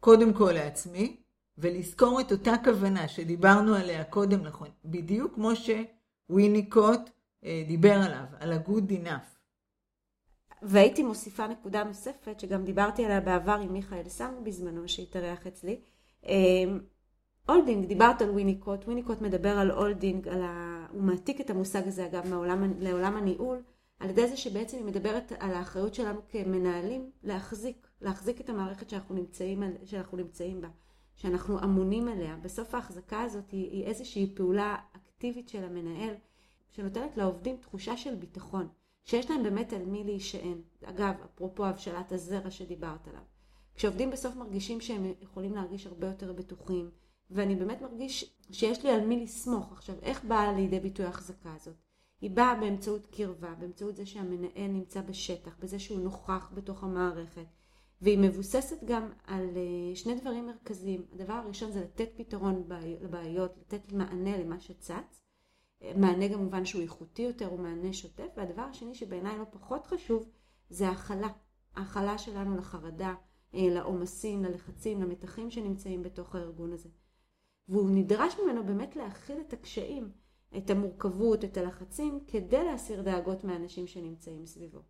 קודם 0.00 0.32
כל 0.32 0.52
לעצמי, 0.52 1.16
ולזכור 1.58 2.20
את 2.20 2.32
אותה 2.32 2.52
כוונה 2.64 3.08
שדיברנו 3.08 3.74
עליה 3.74 4.04
קודם 4.04 4.42
נכון, 4.42 4.68
בדיוק 4.84 5.34
כמו 5.34 5.50
שוויניקוט 5.56 7.00
אה, 7.44 7.64
דיבר 7.68 7.94
עליו, 7.94 8.24
על 8.40 8.52
ה-good 8.52 8.90
enough. 8.90 9.40
והייתי 10.62 11.02
מוסיפה 11.02 11.46
נקודה 11.46 11.84
נוספת, 11.84 12.40
שגם 12.40 12.64
דיברתי 12.64 13.04
עליה 13.04 13.20
בעבר 13.20 13.58
עם 13.62 13.72
מיכאל 13.72 14.08
סאמו 14.08 14.44
בזמנו, 14.44 14.88
שהתארח 14.88 15.46
אצלי. 15.46 15.80
אמ, 16.26 16.80
holding, 17.48 17.86
דיברת 17.86 18.22
על 18.22 18.30
וויניקוט, 18.30 18.84
וויניקוט 18.84 19.20
מדבר 19.20 19.58
על 19.58 19.70
holding, 19.70 20.28
על 20.28 20.42
ה... 20.42 20.86
הוא 20.92 21.02
מעתיק 21.02 21.40
את 21.40 21.50
המושג 21.50 21.88
הזה 21.88 22.06
אגב 22.06 22.28
מעולם, 22.28 22.72
לעולם 22.78 23.16
הניהול, 23.16 23.62
על 24.00 24.10
ידי 24.10 24.28
זה 24.28 24.36
שבעצם 24.36 24.76
היא 24.76 24.86
מדברת 24.86 25.32
על 25.38 25.54
האחריות 25.54 25.94
שלנו 25.94 26.20
כמנהלים 26.28 27.10
להחזיק, 27.22 27.86
להחזיק 28.00 28.40
את 28.40 28.48
המערכת 28.48 28.90
שאנחנו 28.90 29.14
נמצאים, 29.14 29.62
שאנחנו 29.84 30.18
נמצאים 30.18 30.60
בה, 30.60 30.68
שאנחנו 31.16 31.58
אמונים 31.64 32.08
עליה. 32.08 32.36
בסוף 32.42 32.74
ההחזקה 32.74 33.22
הזאת 33.22 33.50
היא, 33.50 33.70
היא 33.70 33.84
איזושהי 33.84 34.34
פעולה 34.34 34.76
אקטיבית 34.96 35.48
של 35.48 35.64
המנהל, 35.64 36.14
שנותנת 36.70 37.16
לעובדים 37.16 37.56
תחושה 37.56 37.96
של 37.96 38.14
ביטחון. 38.14 38.68
שיש 39.04 39.30
להם 39.30 39.42
באמת 39.42 39.72
על 39.72 39.84
מי 39.84 40.04
להישען. 40.04 40.60
אגב, 40.84 41.14
אפרופו 41.24 41.64
הבשלת 41.64 42.12
הזרע 42.12 42.50
שדיברת 42.50 43.08
עליו. 43.08 43.22
כשעובדים 43.74 44.10
בסוף 44.10 44.36
מרגישים 44.36 44.80
שהם 44.80 45.12
יכולים 45.20 45.54
להרגיש 45.54 45.86
הרבה 45.86 46.06
יותר 46.06 46.32
בטוחים, 46.32 46.90
ואני 47.30 47.54
באמת 47.56 47.82
מרגיש 47.82 48.34
שיש 48.50 48.84
לי 48.84 48.90
על 48.90 49.06
מי 49.06 49.24
לסמוך. 49.24 49.72
עכשיו, 49.72 49.96
איך 50.02 50.24
באה 50.24 50.52
לידי 50.52 50.80
ביטוי 50.80 51.06
ההחזקה 51.06 51.54
הזאת? 51.54 51.89
היא 52.20 52.30
באה 52.30 52.54
באמצעות 52.54 53.06
קרבה, 53.06 53.54
באמצעות 53.54 53.96
זה 53.96 54.06
שהמנהל 54.06 54.70
נמצא 54.70 55.00
בשטח, 55.00 55.56
בזה 55.60 55.78
שהוא 55.78 56.00
נוכח 56.00 56.50
בתוך 56.54 56.84
המערכת, 56.84 57.46
והיא 58.00 58.18
מבוססת 58.18 58.84
גם 58.84 59.10
על 59.26 59.48
אה, 59.56 59.96
שני 59.96 60.14
דברים 60.14 60.46
מרכזיים. 60.46 61.04
הדבר 61.12 61.32
הראשון 61.32 61.72
זה 61.72 61.80
לתת 61.80 62.10
פתרון 62.16 62.64
לבעיות, 63.00 63.56
לתת 63.58 63.92
מענה 63.92 64.38
למה 64.38 64.60
שצץ, 64.60 65.22
מענה 65.96 66.28
כמובן 66.28 66.64
שהוא 66.64 66.82
איכותי 66.82 67.22
יותר, 67.22 67.46
הוא 67.46 67.58
מענה 67.58 67.92
שוטף, 67.92 68.28
והדבר 68.36 68.62
השני 68.62 68.94
שבעיניי 68.94 69.38
לא 69.38 69.44
פחות 69.50 69.86
חשוב, 69.86 70.28
זה 70.70 70.88
הכלה. 70.88 71.28
ההכלה 71.76 72.18
שלנו 72.18 72.56
לחרדה, 72.56 73.14
אה, 73.54 73.68
לעומסים, 73.70 74.44
ללחצים, 74.44 75.02
למתחים 75.02 75.50
שנמצאים 75.50 76.02
בתוך 76.02 76.34
הארגון 76.34 76.72
הזה. 76.72 76.88
והוא 77.68 77.90
נדרש 77.90 78.34
ממנו 78.38 78.64
באמת 78.64 78.96
להכיל 78.96 79.40
את 79.40 79.52
הקשיים, 79.52 80.10
את 80.56 80.70
המורכבות, 80.70 81.44
את 81.44 81.56
הלחצים, 81.56 82.20
כדי 82.26 82.64
להסיר 82.64 83.02
דאגות 83.02 83.44
מהאנשים 83.44 83.86
שנמצאים 83.86 84.46
סביבו. 84.46 84.82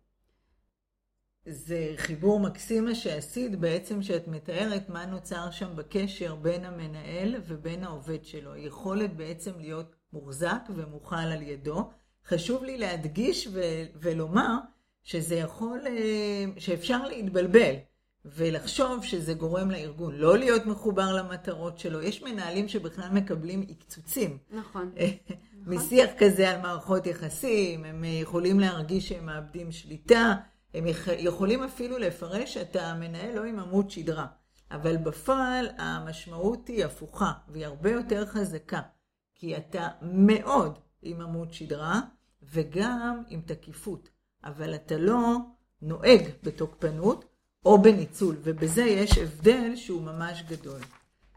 זה 1.45 1.93
חיבור 1.95 2.39
מקסים 2.39 2.85
מה 2.85 2.95
שעשית, 2.95 3.59
בעצם 3.59 4.01
שאת 4.01 4.27
מתארת 4.27 4.89
מה 4.89 5.05
נוצר 5.05 5.51
שם 5.51 5.75
בקשר 5.75 6.35
בין 6.35 6.65
המנהל 6.65 7.35
ובין 7.47 7.83
העובד 7.83 8.25
שלו. 8.25 8.53
היכולת 8.53 9.15
בעצם 9.15 9.51
להיות 9.59 9.95
מוחזק 10.13 10.61
ומוכל 10.75 11.15
על 11.15 11.41
ידו. 11.41 11.89
חשוב 12.25 12.63
לי 12.63 12.77
להדגיש 12.77 13.47
ו- 13.51 13.83
ולומר 13.95 14.57
שזה 15.03 15.35
יכול, 15.35 15.79
אה, 15.87 16.45
שאפשר 16.57 17.07
להתבלבל 17.07 17.75
ולחשוב 18.25 19.03
שזה 19.03 19.33
גורם 19.33 19.71
לארגון 19.71 20.15
לא 20.15 20.37
להיות 20.37 20.65
מחובר 20.65 21.15
למטרות 21.15 21.79
שלו. 21.79 22.01
יש 22.01 22.23
מנהלים 22.23 22.67
שבכלל 22.67 23.09
מקבלים 23.11 23.65
עקצוצים. 23.69 24.37
נכון. 24.49 24.91
משיח 25.65 26.09
כזה 26.17 26.49
על 26.49 26.61
מערכות 26.61 27.07
יחסים, 27.07 27.85
הם 27.85 28.03
יכולים 28.03 28.59
להרגיש 28.59 29.09
שהם 29.09 29.25
מאבדים 29.25 29.71
שליטה, 29.71 30.35
הם 30.73 30.83
יכולים 31.17 31.63
אפילו 31.63 31.97
לפרש 31.97 32.57
את 32.57 32.75
המנהל 32.75 33.35
לא 33.35 33.43
עם 33.43 33.59
עמוד 33.59 33.89
שדרה. 33.89 34.25
אבל 34.71 34.97
בפועל 34.97 35.69
המשמעות 35.77 36.67
היא 36.67 36.85
הפוכה, 36.85 37.31
והיא 37.47 37.65
הרבה 37.65 37.91
יותר 37.91 38.25
חזקה. 38.25 38.81
כי 39.35 39.57
אתה 39.57 39.87
מאוד 40.01 40.79
עם 41.01 41.21
עמוד 41.21 41.53
שדרה 41.53 42.01
וגם 42.43 43.23
עם 43.27 43.41
תקיפות, 43.41 44.09
אבל 44.43 44.75
אתה 44.75 44.97
לא 44.97 45.37
נוהג 45.81 46.21
בתוקפנות 46.43 47.25
או 47.65 47.81
בניצול, 47.81 48.35
ובזה 48.43 48.83
יש 48.83 49.17
הבדל 49.17 49.75
שהוא 49.75 50.01
ממש 50.01 50.43
גדול. 50.47 50.79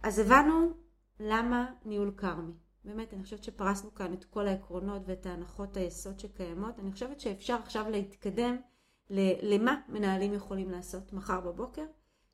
אז 0.02 0.18
הבנו 0.18 0.72
למה 1.20 1.66
ניהול 1.84 2.12
כרמי. 2.16 2.52
באמת, 2.84 3.14
אני 3.14 3.22
חושבת 3.22 3.44
שפרסנו 3.44 3.94
כאן 3.94 4.12
את 4.12 4.24
כל 4.24 4.48
העקרונות 4.48 5.02
ואת 5.06 5.26
ההנחות 5.26 5.76
היסוד 5.76 6.20
שקיימות. 6.20 6.78
אני 6.78 6.92
חושבת 6.92 7.20
שאפשר 7.20 7.56
עכשיו 7.62 7.84
להתקדם 7.90 8.56
למה 9.42 9.80
מנהלים 9.88 10.34
יכולים 10.34 10.70
לעשות 10.70 11.12
מחר 11.12 11.40
בבוקר, 11.40 11.84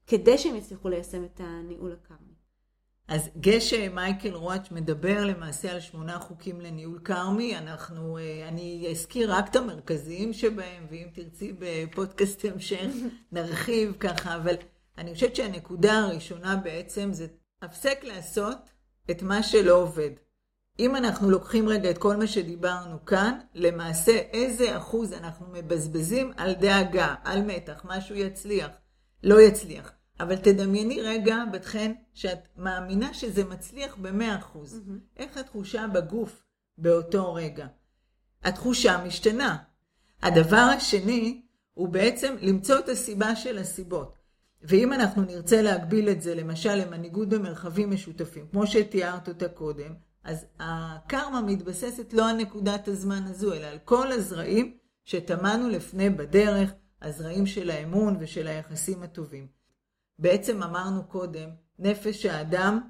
כדי 0.07 0.39
שהם 0.39 0.57
יצליחו 0.57 0.89
ליישם 0.89 1.25
את 1.25 1.41
הניהול 1.41 1.93
הכרמי. 1.93 2.35
אז 3.09 3.31
גשם 3.41 3.95
מייקל 3.95 4.35
רוואץ' 4.35 4.71
מדבר 4.71 5.25
למעשה 5.25 5.73
על 5.73 5.81
שמונה 5.81 6.19
חוקים 6.19 6.61
לניהול 6.61 7.01
כרמי. 7.05 7.59
אנחנו, 7.59 8.19
אה, 8.19 8.49
אני 8.49 8.87
אזכיר 8.91 9.33
רק 9.35 9.51
את 9.51 9.57
המרכזיים 9.57 10.33
שבהם, 10.33 10.87
ואם 10.91 11.09
תרצי 11.15 11.55
בפודקאסט 11.59 12.45
המשך 12.45 12.91
נרחיב 13.33 13.97
ככה, 14.01 14.37
אבל 14.37 14.55
אני 14.99 15.15
חושבת 15.15 15.37
שהנקודה 15.37 15.99
הראשונה 15.99 16.57
בעצם 16.57 17.13
זה 17.13 17.27
הפסק 17.63 18.05
לעשות 18.05 18.59
את 19.11 19.23
מה 19.23 19.43
שלא 19.43 19.83
עובד. 19.83 20.11
אם 20.81 20.97
אנחנו 20.97 21.31
לוקחים 21.31 21.69
רגע 21.69 21.91
את 21.91 21.99
כל 21.99 22.17
מה 22.17 22.27
שדיברנו 22.27 23.05
כאן, 23.05 23.39
למעשה 23.55 24.13
איזה 24.13 24.77
אחוז 24.77 25.13
אנחנו 25.13 25.47
מבזבזים 25.53 26.33
על 26.37 26.53
דאגה, 26.53 27.15
על 27.25 27.43
מתח, 27.43 27.83
משהו 27.85 28.15
יצליח, 28.15 28.71
לא 29.23 29.41
יצליח. 29.41 29.93
אבל 30.21 30.37
תדמייני 30.37 31.01
רגע, 31.01 31.37
בת 31.53 31.65
חן, 31.65 31.93
שאת 32.15 32.49
מאמינה 32.57 33.15
שזה 33.15 33.45
מצליח 33.45 33.97
במאה 33.97 34.37
אחוז. 34.39 34.75
Mm-hmm. 34.75 35.23
איך 35.23 35.37
התחושה 35.37 35.87
בגוף 35.87 36.43
באותו 36.79 37.35
רגע? 37.35 37.67
התחושה 38.45 39.05
משתנה. 39.07 39.57
הדבר 40.23 40.69
השני 40.77 41.43
הוא 41.75 41.89
בעצם 41.89 42.37
למצוא 42.41 42.79
את 42.79 42.89
הסיבה 42.89 43.37
של 43.37 43.59
הסיבות. 43.59 44.19
ואם 44.63 44.93
אנחנו 44.93 45.23
נרצה 45.23 45.63
להגביל 45.63 46.09
את 46.09 46.23
זה 46.23 46.35
למשל 46.35 46.75
למנהיגות 46.75 47.29
במרחבים 47.29 47.91
משותפים, 47.91 48.47
כמו 48.51 48.67
שתיארת 48.67 49.29
אותה 49.29 49.49
קודם, 49.49 49.95
אז 50.25 50.47
הקרמה 50.59 51.41
מתבססת 51.43 52.13
לא 52.13 52.31
על 52.31 52.37
נקודת 52.37 52.89
הזמן 52.89 53.23
הזו, 53.25 53.53
אלא 53.53 53.67
על 53.67 53.79
כל 53.85 54.13
הזרעים 54.13 54.77
שטמנו 55.05 55.69
לפני 55.69 56.11
בדרך, 56.11 56.71
הזרעים 57.03 57.47
של 57.47 57.71
האמון 57.71 58.17
ושל 58.21 58.47
היחסים 58.47 59.03
הטובים. 59.03 59.47
בעצם 60.19 60.63
אמרנו 60.63 61.05
קודם, 61.05 61.49
נפש 61.79 62.27
האדם 62.27 62.81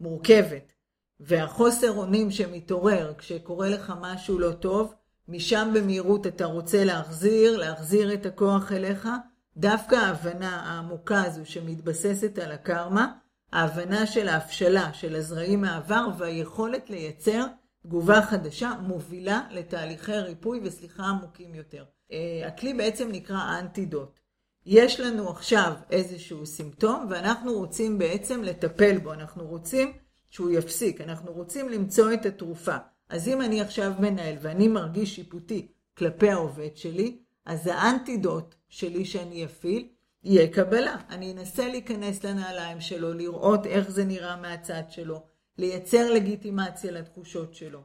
מורכבת, 0.00 0.72
והחוסר 1.20 1.92
אונים 1.92 2.30
שמתעורר 2.30 3.12
כשקורה 3.18 3.68
לך 3.68 3.92
משהו 4.00 4.38
לא 4.38 4.52
טוב, 4.52 4.94
משם 5.28 5.70
במהירות 5.74 6.26
אתה 6.26 6.44
רוצה 6.44 6.84
להחזיר, 6.84 7.56
להחזיר 7.56 8.14
את 8.14 8.26
הכוח 8.26 8.72
אליך, 8.72 9.08
דווקא 9.56 9.94
ההבנה 9.94 10.60
העמוקה 10.60 11.22
הזו 11.22 11.46
שמתבססת 11.46 12.38
על 12.38 12.52
הקרמה, 12.52 13.12
ההבנה 13.56 14.06
של 14.06 14.28
ההבשלה 14.28 14.92
של 14.92 15.16
הזרעים 15.16 15.60
מהעבר 15.60 16.06
והיכולת 16.18 16.90
לייצר 16.90 17.46
תגובה 17.82 18.22
חדשה 18.22 18.72
מובילה 18.80 19.40
לתהליכי 19.50 20.12
ריפוי 20.12 20.60
וסליחה 20.62 21.02
עמוקים 21.02 21.54
יותר. 21.54 21.84
אה, 22.12 22.46
הכלי 22.46 22.74
בעצם 22.74 23.08
נקרא 23.12 23.58
אנטידוט. 23.58 24.20
יש 24.66 25.00
לנו 25.00 25.30
עכשיו 25.30 25.72
איזשהו 25.90 26.46
סימפטום 26.46 27.06
ואנחנו 27.10 27.52
רוצים 27.52 27.98
בעצם 27.98 28.42
לטפל 28.42 28.98
בו, 28.98 29.12
אנחנו 29.12 29.46
רוצים 29.46 29.92
שהוא 30.30 30.50
יפסיק, 30.50 31.00
אנחנו 31.00 31.32
רוצים 31.32 31.68
למצוא 31.68 32.12
את 32.12 32.26
התרופה. 32.26 32.76
אז 33.08 33.28
אם 33.28 33.40
אני 33.40 33.60
עכשיו 33.60 33.92
מנהל 34.00 34.36
ואני 34.40 34.68
מרגיש 34.68 35.16
שיפוטי 35.16 35.68
כלפי 35.98 36.30
העובד 36.30 36.76
שלי, 36.76 37.18
אז 37.46 37.66
האנטידוט 37.66 38.54
שלי 38.68 39.04
שאני 39.04 39.44
אפעיל 39.44 39.88
יהיה 40.26 40.48
קבלה. 40.48 40.96
אני 41.08 41.32
אנסה 41.32 41.68
להיכנס 41.68 42.24
לנעליים 42.24 42.80
שלו, 42.80 43.12
לראות 43.14 43.66
איך 43.66 43.90
זה 43.90 44.04
נראה 44.04 44.36
מהצד 44.36 44.82
שלו, 44.88 45.22
לייצר 45.58 46.12
לגיטימציה 46.12 46.92
לתחושות 46.92 47.54
שלו. 47.54 47.82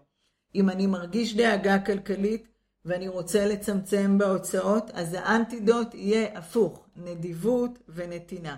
אם 0.55 0.69
אני 0.69 0.87
מרגיש 0.87 1.35
דאגה 1.35 1.79
כלכלית 1.79 2.47
ואני 2.85 3.07
רוצה 3.07 3.47
לצמצם 3.47 4.17
בהוצאות, 4.17 4.91
אז 4.93 5.13
האנטידוט 5.13 5.93
יהיה 5.93 6.37
הפוך, 6.37 6.87
נדיבות 6.95 7.79
ונתינה. 7.89 8.55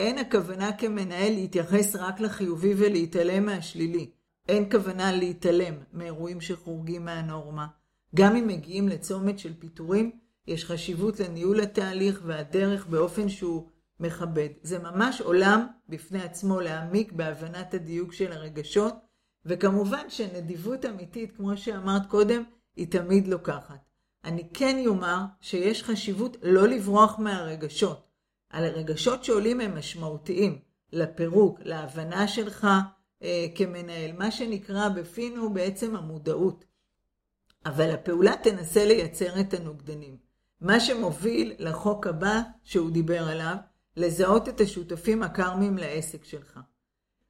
אין 0.00 0.18
הכוונה 0.18 0.72
כמנהל 0.72 1.32
להתייחס 1.32 1.96
רק 1.96 2.20
לחיובי 2.20 2.74
ולהתעלם 2.76 3.46
מהשלילי. 3.46 4.10
אין 4.48 4.70
כוונה 4.70 5.12
להתעלם 5.12 5.74
מאירועים 5.92 6.40
שחורגים 6.40 7.04
מהנורמה. 7.04 7.66
גם 8.14 8.36
אם 8.36 8.46
מגיעים 8.46 8.88
לצומת 8.88 9.38
של 9.38 9.54
פיטורים, 9.58 10.25
יש 10.46 10.64
חשיבות 10.64 11.20
לניהול 11.20 11.60
התהליך 11.60 12.20
והדרך 12.24 12.86
באופן 12.86 13.28
שהוא 13.28 13.68
מכבד. 14.00 14.48
זה 14.62 14.78
ממש 14.78 15.20
עולם 15.20 15.66
בפני 15.88 16.22
עצמו 16.22 16.60
להעמיק 16.60 17.12
בהבנת 17.12 17.74
הדיוק 17.74 18.12
של 18.12 18.32
הרגשות, 18.32 18.94
וכמובן 19.44 20.10
שנדיבות 20.10 20.84
אמיתית, 20.84 21.36
כמו 21.36 21.56
שאמרת 21.56 22.06
קודם, 22.06 22.42
היא 22.76 22.86
תמיד 22.90 23.28
לוקחת. 23.28 23.86
אני 24.24 24.48
כן 24.54 24.76
יאמר 24.78 25.20
שיש 25.40 25.82
חשיבות 25.82 26.36
לא 26.42 26.68
לברוח 26.68 27.18
מהרגשות. 27.18 28.06
על 28.50 28.64
הרגשות 28.64 29.24
שעולים 29.24 29.60
הם 29.60 29.78
משמעותיים 29.78 30.58
לפירוק, 30.92 31.60
להבנה 31.62 32.28
שלך 32.28 32.66
אה, 33.22 33.46
כמנהל, 33.54 34.12
מה 34.12 34.30
שנקרא 34.30 34.88
בפינו 34.88 35.52
בעצם 35.52 35.96
המודעות. 35.96 36.64
אבל 37.66 37.90
הפעולה 37.90 38.32
תנסה 38.42 38.84
לייצר 38.84 39.40
את 39.40 39.54
הנוגדנים. 39.54 40.25
מה 40.60 40.80
שמוביל 40.80 41.54
לחוק 41.58 42.06
הבא 42.06 42.40
שהוא 42.64 42.90
דיבר 42.90 43.28
עליו, 43.28 43.56
לזהות 43.96 44.48
את 44.48 44.60
השותפים 44.60 45.22
הקרמים 45.22 45.78
לעסק 45.78 46.24
שלך. 46.24 46.60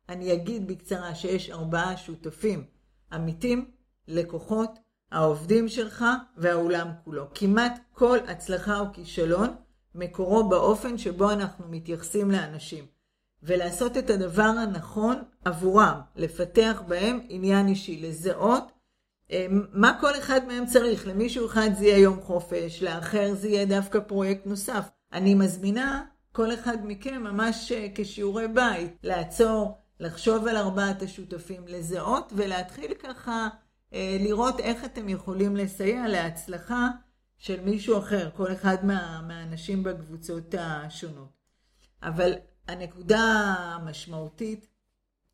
אני 0.09 0.33
אגיד 0.33 0.67
בקצרה 0.69 1.15
שיש 1.15 1.51
ארבעה 1.51 1.97
שותפים, 1.97 2.65
עמיתים, 3.13 3.71
לקוחות, 4.09 4.79
העובדים 5.13 5.69
שלך 5.69 6.05
והאולם 6.37 6.89
כולו. 7.05 7.27
כמעט 7.35 7.81
כל 7.93 8.19
הצלחה 8.29 8.81
או 8.81 8.85
כישלון 8.93 9.49
מקורו 9.95 10.49
באופן 10.49 10.99
שבו 10.99 11.31
אנחנו 11.31 11.65
מתייחסים 11.69 12.31
לאנשים. 12.31 12.87
ולעשות 13.43 13.97
את 13.97 14.11
הדבר 14.11 14.43
הנכון 14.43 15.23
עבורם, 15.45 16.01
לפתח 16.17 16.83
בהם 16.89 17.21
עניין 17.29 17.69
אישי, 17.69 18.01
לזהות 18.01 18.73
מה 19.73 19.99
כל 20.01 20.19
אחד 20.19 20.41
מהם 20.47 20.67
צריך. 20.67 21.07
למישהו 21.07 21.47
אחד 21.47 21.71
זה 21.79 21.85
יהיה 21.85 21.99
יום 21.99 22.21
חופש, 22.21 22.83
לאחר 22.83 23.35
זה 23.35 23.49
יהיה 23.49 23.67
דווקא 23.67 24.01
פרויקט 24.01 24.47
נוסף. 24.47 24.89
אני 25.13 25.35
מזמינה 25.35 26.05
כל 26.33 26.55
אחד 26.55 26.77
מכם 26.85 27.23
ממש 27.23 27.73
אה, 27.73 27.89
כשיעורי 27.95 28.49
בית, 28.49 28.97
לעצור, 29.03 29.79
לחשוב 30.01 30.47
על 30.47 30.57
ארבעת 30.57 31.03
השותפים, 31.03 31.69
לזהות 31.69 32.33
ולהתחיל 32.37 32.95
ככה 32.95 33.49
אה, 33.93 34.17
לראות 34.21 34.61
איך 34.61 34.85
אתם 34.85 35.09
יכולים 35.09 35.57
לסייע 35.57 36.09
להצלחה 36.09 36.89
של 37.39 37.61
מישהו 37.61 37.99
אחר, 37.99 38.31
כל 38.37 38.53
אחד 38.53 38.77
מה, 38.85 39.23
מהאנשים 39.29 39.83
בקבוצות 39.83 40.55
השונות. 40.59 41.29
אבל 42.03 42.33
הנקודה 42.69 43.55
המשמעותית 43.59 44.67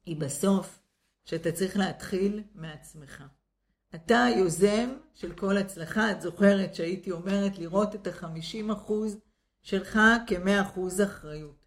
היא 0.07 0.17
בסוף 0.17 0.79
שאתה 1.25 1.53
צריך 1.53 1.77
להתחיל 1.77 2.43
מעצמך. 2.55 3.23
אתה 3.95 4.27
יוזם 4.37 4.91
של 5.15 5.33
כל 5.33 5.57
הצלחה, 5.57 6.11
את 6.11 6.21
זוכרת 6.21 6.75
שהייתי 6.75 7.11
אומרת 7.11 7.59
לראות 7.59 7.95
את 7.95 8.07
ה-50% 8.07 8.93
שלך 9.63 10.01
כ-100% 10.27 11.05
אחריות. 11.05 11.67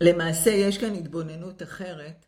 למעשה 0.00 0.50
יש 0.50 0.78
כאן 0.78 0.94
התבוננות 0.94 1.62
אחרת 1.62 2.26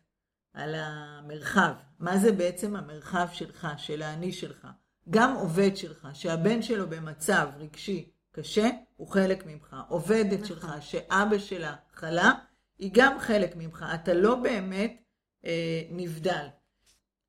על 0.53 0.75
המרחב. 0.77 1.73
מה 1.99 2.17
זה 2.17 2.31
בעצם 2.31 2.75
המרחב 2.75 3.27
שלך, 3.33 3.67
של 3.77 4.01
האני 4.01 4.31
שלך? 4.31 4.67
גם 5.09 5.35
עובד 5.35 5.77
שלך, 5.77 6.07
שהבן 6.13 6.61
שלו 6.61 6.89
במצב 6.89 7.47
רגשי 7.57 8.09
קשה, 8.31 8.69
הוא 8.95 9.07
חלק 9.07 9.45
ממך. 9.45 9.75
עובדת 9.89 10.33
נכון. 10.33 10.47
שלך, 10.47 10.67
שאבא 10.79 11.37
שלה 11.37 11.75
חלה, 11.93 12.31
היא 12.79 12.91
גם 12.93 13.19
חלק 13.19 13.55
ממך. 13.55 13.85
אתה 13.93 14.13
לא 14.13 14.35
באמת 14.35 15.01
אה, 15.45 15.81
נבדל. 15.89 16.47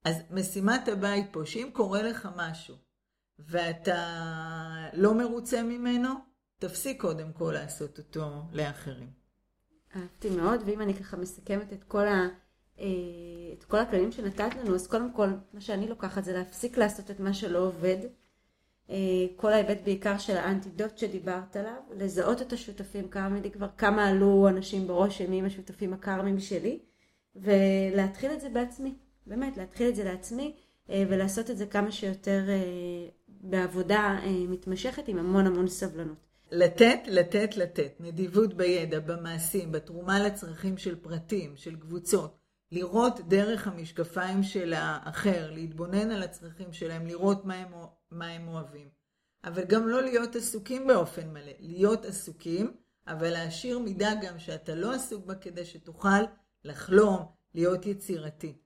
אז 0.04 0.16
משימת 0.30 0.88
הבית 0.88 1.26
פה, 1.32 1.46
שאם 1.46 1.70
קורה 1.72 2.02
לך 2.02 2.28
משהו 2.36 2.74
ואתה 3.38 4.88
לא 4.92 5.14
מרוצה 5.14 5.62
ממנו, 5.62 6.08
תפסיק 6.58 7.00
קודם 7.00 7.32
כל 7.32 7.50
לעשות 7.54 7.98
אותו 7.98 8.42
לאחרים. 8.52 9.10
אהבתי 9.96 10.30
מאוד, 10.30 10.62
ואם 10.66 10.80
אני 10.80 10.94
ככה 10.94 11.16
מסכמת 11.16 11.72
את 11.72 11.84
כל, 11.84 12.06
ה, 12.08 12.28
אה, 12.78 12.86
את 13.58 13.64
כל 13.64 13.78
הכללים 13.78 14.12
שנתת 14.12 14.54
לנו, 14.60 14.74
אז 14.74 14.86
קודם 14.86 15.12
כל, 15.12 15.28
מה 15.52 15.60
שאני 15.60 15.88
לוקחת 15.88 16.24
זה 16.24 16.32
להפסיק 16.32 16.78
לעשות 16.78 17.10
את 17.10 17.20
מה 17.20 17.34
שלא 17.34 17.58
עובד. 17.58 17.96
אה, 18.90 18.96
כל 19.36 19.52
ההיבט 19.52 19.78
בעיקר 19.84 20.18
של 20.18 20.36
האנטידוט 20.36 20.98
שדיברת 20.98 21.56
עליו, 21.56 21.80
לזהות 21.96 22.42
את 22.42 22.52
השותפים, 22.52 23.08
כמה 23.08 23.40
לי 23.40 23.50
כבר, 23.50 23.68
כמה 23.78 24.08
עלו 24.08 24.48
אנשים 24.48 24.86
בראש 24.86 25.18
של 25.18 25.30
מי 25.30 25.38
הם 25.38 25.44
השותפים 25.44 25.92
הקרמים 25.92 26.40
שלי, 26.40 26.78
ולהתחיל 27.36 28.32
את 28.32 28.40
זה 28.40 28.48
בעצמי. 28.48 28.94
באמת, 29.26 29.56
להתחיל 29.56 29.88
את 29.88 29.96
זה 29.96 30.04
לעצמי 30.04 30.56
אה, 30.90 31.04
ולעשות 31.08 31.50
את 31.50 31.58
זה 31.58 31.66
כמה 31.66 31.92
שיותר 31.92 32.44
אה, 32.48 33.08
בעבודה 33.28 34.18
אה, 34.22 34.46
מתמשכת 34.48 35.08
עם 35.08 35.18
המון 35.18 35.46
המון 35.46 35.68
סבלנות. 35.68 36.16
לתת, 36.50 36.98
לתת, 37.06 37.56
לתת. 37.56 37.92
נדיבות 38.00 38.54
בידע, 38.54 39.00
במעשים, 39.00 39.72
בתרומה 39.72 40.20
לצרכים 40.20 40.78
של 40.78 40.96
פרטים, 40.96 41.56
של 41.56 41.76
קבוצות. 41.76 42.38
לראות 42.72 43.20
דרך 43.28 43.68
המשקפיים 43.68 44.42
של 44.42 44.74
האחר, 44.76 45.50
להתבונן 45.50 46.10
על 46.10 46.22
הצרכים 46.22 46.72
שלהם, 46.72 47.06
לראות 47.06 47.44
מה 47.44 47.54
הם, 47.54 47.72
מה 48.10 48.26
הם 48.26 48.48
אוהבים. 48.48 48.88
אבל 49.44 49.64
גם 49.64 49.88
לא 49.88 50.02
להיות 50.02 50.36
עסוקים 50.36 50.86
באופן 50.86 51.28
מלא. 51.28 51.52
להיות 51.60 52.04
עסוקים, 52.04 52.76
אבל 53.06 53.30
להשאיר 53.30 53.78
מידה 53.78 54.10
גם 54.22 54.38
שאתה 54.38 54.74
לא 54.74 54.92
עסוק 54.92 55.26
בה 55.26 55.34
כדי 55.34 55.64
שתוכל 55.64 56.22
לחלום, 56.64 57.26
להיות 57.54 57.86
יצירתי. 57.86 58.58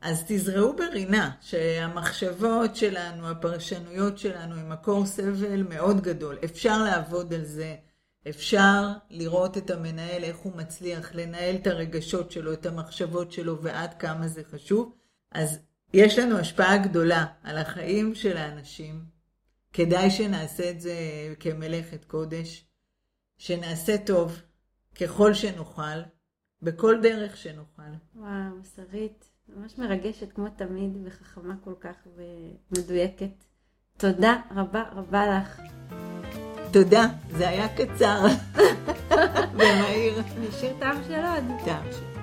אז 0.00 0.24
תזרעו 0.26 0.76
ברינה 0.76 1.30
שהמחשבות 1.40 2.76
שלנו, 2.76 3.28
הפרשנויות 3.28 4.18
שלנו 4.18 4.54
הם 4.54 4.68
מקור 4.68 5.06
סבל 5.06 5.62
מאוד 5.62 6.00
גדול. 6.00 6.38
אפשר 6.44 6.84
לעבוד 6.84 7.34
על 7.34 7.44
זה, 7.44 7.76
אפשר 8.28 8.88
לראות 9.10 9.58
את 9.58 9.70
המנהל, 9.70 10.24
איך 10.24 10.36
הוא 10.36 10.56
מצליח 10.56 11.14
לנהל 11.14 11.56
את 11.56 11.66
הרגשות 11.66 12.30
שלו, 12.30 12.52
את 12.52 12.66
המחשבות 12.66 13.32
שלו 13.32 13.62
ועד 13.62 13.94
כמה 13.94 14.28
זה 14.28 14.42
חשוב. 14.44 14.94
אז 15.32 15.58
יש 15.92 16.18
לנו 16.18 16.38
השפעה 16.38 16.78
גדולה 16.78 17.26
על 17.42 17.58
החיים 17.58 18.14
של 18.14 18.36
האנשים. 18.36 19.04
כדאי 19.72 20.10
שנעשה 20.10 20.70
את 20.70 20.80
זה 20.80 20.94
כמלאכת 21.40 22.04
קודש, 22.04 22.64
שנעשה 23.38 23.98
טוב 23.98 24.42
ככל 25.00 25.34
שנוכל, 25.34 26.00
בכל 26.62 27.00
דרך 27.02 27.36
שנוכל. 27.36 27.82
וואו, 28.14 28.64
שרית. 28.76 29.29
ממש 29.56 29.78
מרגשת 29.78 30.32
כמו 30.32 30.48
תמיד 30.56 30.92
וחכמה 31.04 31.54
כל 31.64 31.74
כך 31.80 31.94
ומדויקת. 32.70 33.44
תודה 33.96 34.36
רבה 34.50 34.82
רבה 34.92 35.26
לך. 35.38 35.60
תודה, 36.72 37.06
זה 37.30 37.48
היה 37.48 37.66
קצר 37.76 38.26
ומהיר. 39.54 40.22
נשאיר 40.40 40.76
טעם 40.78 40.96
של 41.06 41.14
עוד. 41.14 41.44
טעם 41.64 41.84
של 41.92 42.04
עוד. 42.16 42.19